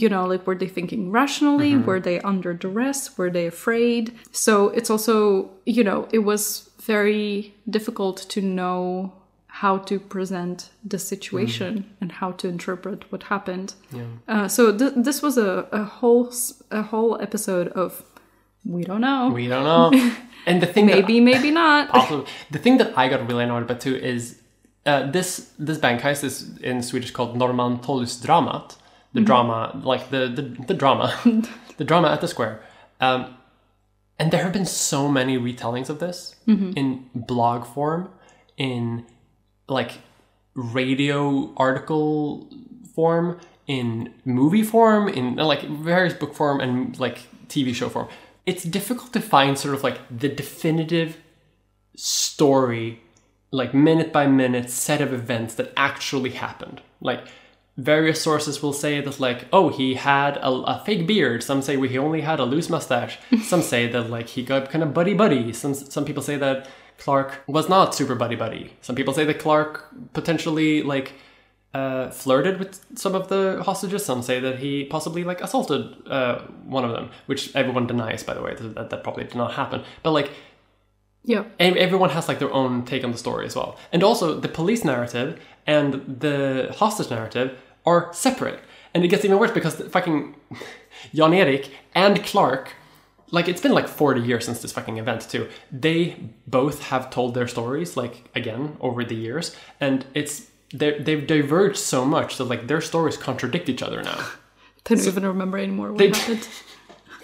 [0.01, 1.73] you know like were they thinking rationally?
[1.73, 1.87] Mm-hmm.
[1.87, 3.17] were they under duress?
[3.19, 4.05] Were they afraid?
[4.33, 9.13] So it's also you know it was very difficult to know
[9.63, 12.01] how to present the situation Mm-hmm.
[12.01, 13.75] and how to interpret what happened.
[14.27, 16.33] Uh, so th- this was a, a whole
[16.71, 18.03] a whole episode of
[18.65, 19.29] we don't know.
[19.35, 19.91] We don't know.
[20.47, 21.83] And the thing maybe maybe not.
[21.99, 24.23] Also the thing that I got really annoyed about too is
[24.91, 28.77] uh, this this bank heist is in Swedish called Norrmalmstorgsdramat,
[29.13, 31.19] the drama like the the, the drama,
[31.77, 32.63] the drama at the square.
[33.01, 33.37] Um,
[34.19, 36.37] and there have been so many retellings of this
[36.77, 38.11] in blog form,
[38.57, 39.05] in
[39.69, 39.99] like
[40.55, 42.49] radio article
[42.95, 47.19] form, in movie form, in like various book form, and like
[47.49, 48.09] TV show form.
[48.47, 51.17] It's difficult to find sort of like the definitive
[51.97, 53.01] story,
[53.51, 56.81] like minute by minute set of events that actually happened.
[57.01, 57.27] Like
[57.77, 61.43] various sources will say that like, oh, he had a, a fake beard.
[61.43, 63.19] Some say he only had a loose mustache.
[63.43, 65.53] some say that like he got kind of buddy buddy.
[65.53, 66.69] Some some people say that
[66.99, 68.73] Clark was not super buddy buddy.
[68.81, 71.15] Some people say that Clark potentially like
[71.75, 74.05] uh, flirted with some of the hostages.
[74.05, 78.35] Some say that he possibly like assaulted uh, one of them, which everyone denies, by
[78.35, 78.55] the way.
[78.55, 79.83] That, that probably did not happen.
[80.03, 80.31] But like
[81.25, 83.79] yeah and everyone has like their own take on the story as well.
[83.93, 88.61] And also the police narrative and the hostage narrative are separate.
[88.95, 90.35] And it gets even worse because the fucking
[91.15, 92.75] Jan Erik and Clark,
[93.31, 95.49] like it's been like 40 years since this fucking event too.
[95.71, 96.17] They
[96.47, 101.79] both have told their stories like again over the years, and it's they they've diverged
[101.79, 104.19] so much that like their stories contradict each other now.
[104.87, 106.49] I don't even remember anymore what They- happened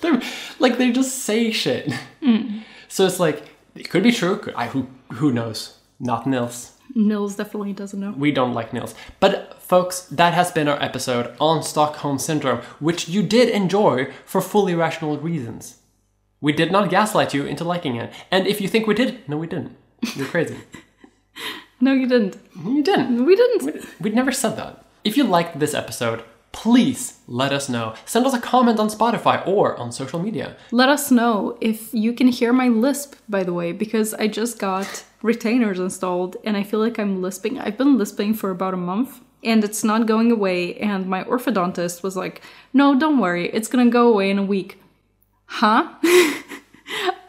[0.01, 0.23] They're
[0.61, 1.93] like they just say shit.
[2.23, 2.63] Mm.
[2.89, 3.43] So it's like
[3.75, 4.39] it could be true.
[4.39, 5.79] Could, I who who knows?
[6.01, 6.73] Nothing Nils.
[6.95, 8.95] Nils definitely doesn't know We don't like Nils.
[9.21, 14.41] But folks, that has been our episode on Stockholm syndrome, which you did enjoy for
[14.41, 15.79] fully rational reasons.
[16.41, 18.13] We did not gaslight you into liking it.
[18.31, 19.77] And if you think we did, no, we didn't.
[20.15, 20.57] You're crazy.
[21.81, 23.25] no you didn't you didn't.
[23.25, 24.85] we didn't We'd never said that.
[25.05, 27.95] If you liked this episode, please let us know.
[28.05, 30.57] Send us a comment on Spotify or on social media.
[30.73, 34.59] Let us know if you can hear my lisp, by the way, because I just
[34.59, 37.59] got retainers installed and I feel like I'm lisping.
[37.59, 40.75] I've been lisping for about a month and it's not going away.
[40.77, 42.43] And my orthodontist was like,
[42.73, 44.81] no, don't worry, it's gonna go away in a week.
[45.47, 45.95] Huh?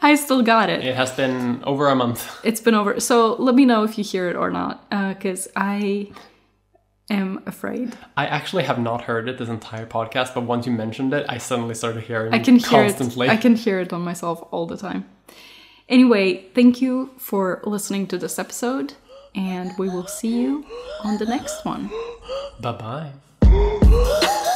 [0.02, 0.84] I still got it.
[0.84, 2.40] It has been over a month.
[2.42, 3.00] It's been over.
[3.00, 6.10] So let me know if you hear it or not, uh, because I
[7.10, 7.96] am afraid.
[8.16, 11.38] I actually have not heard it this entire podcast, but once you mentioned it, I
[11.38, 13.26] suddenly started hearing I can hear constantly.
[13.26, 13.30] it.
[13.30, 15.04] I can hear it on myself all the time.
[15.90, 18.94] Anyway, thank you for listening to this episode,
[19.34, 20.64] and we will see you
[21.02, 21.90] on the next one.
[22.60, 23.10] Bye
[23.42, 24.46] bye.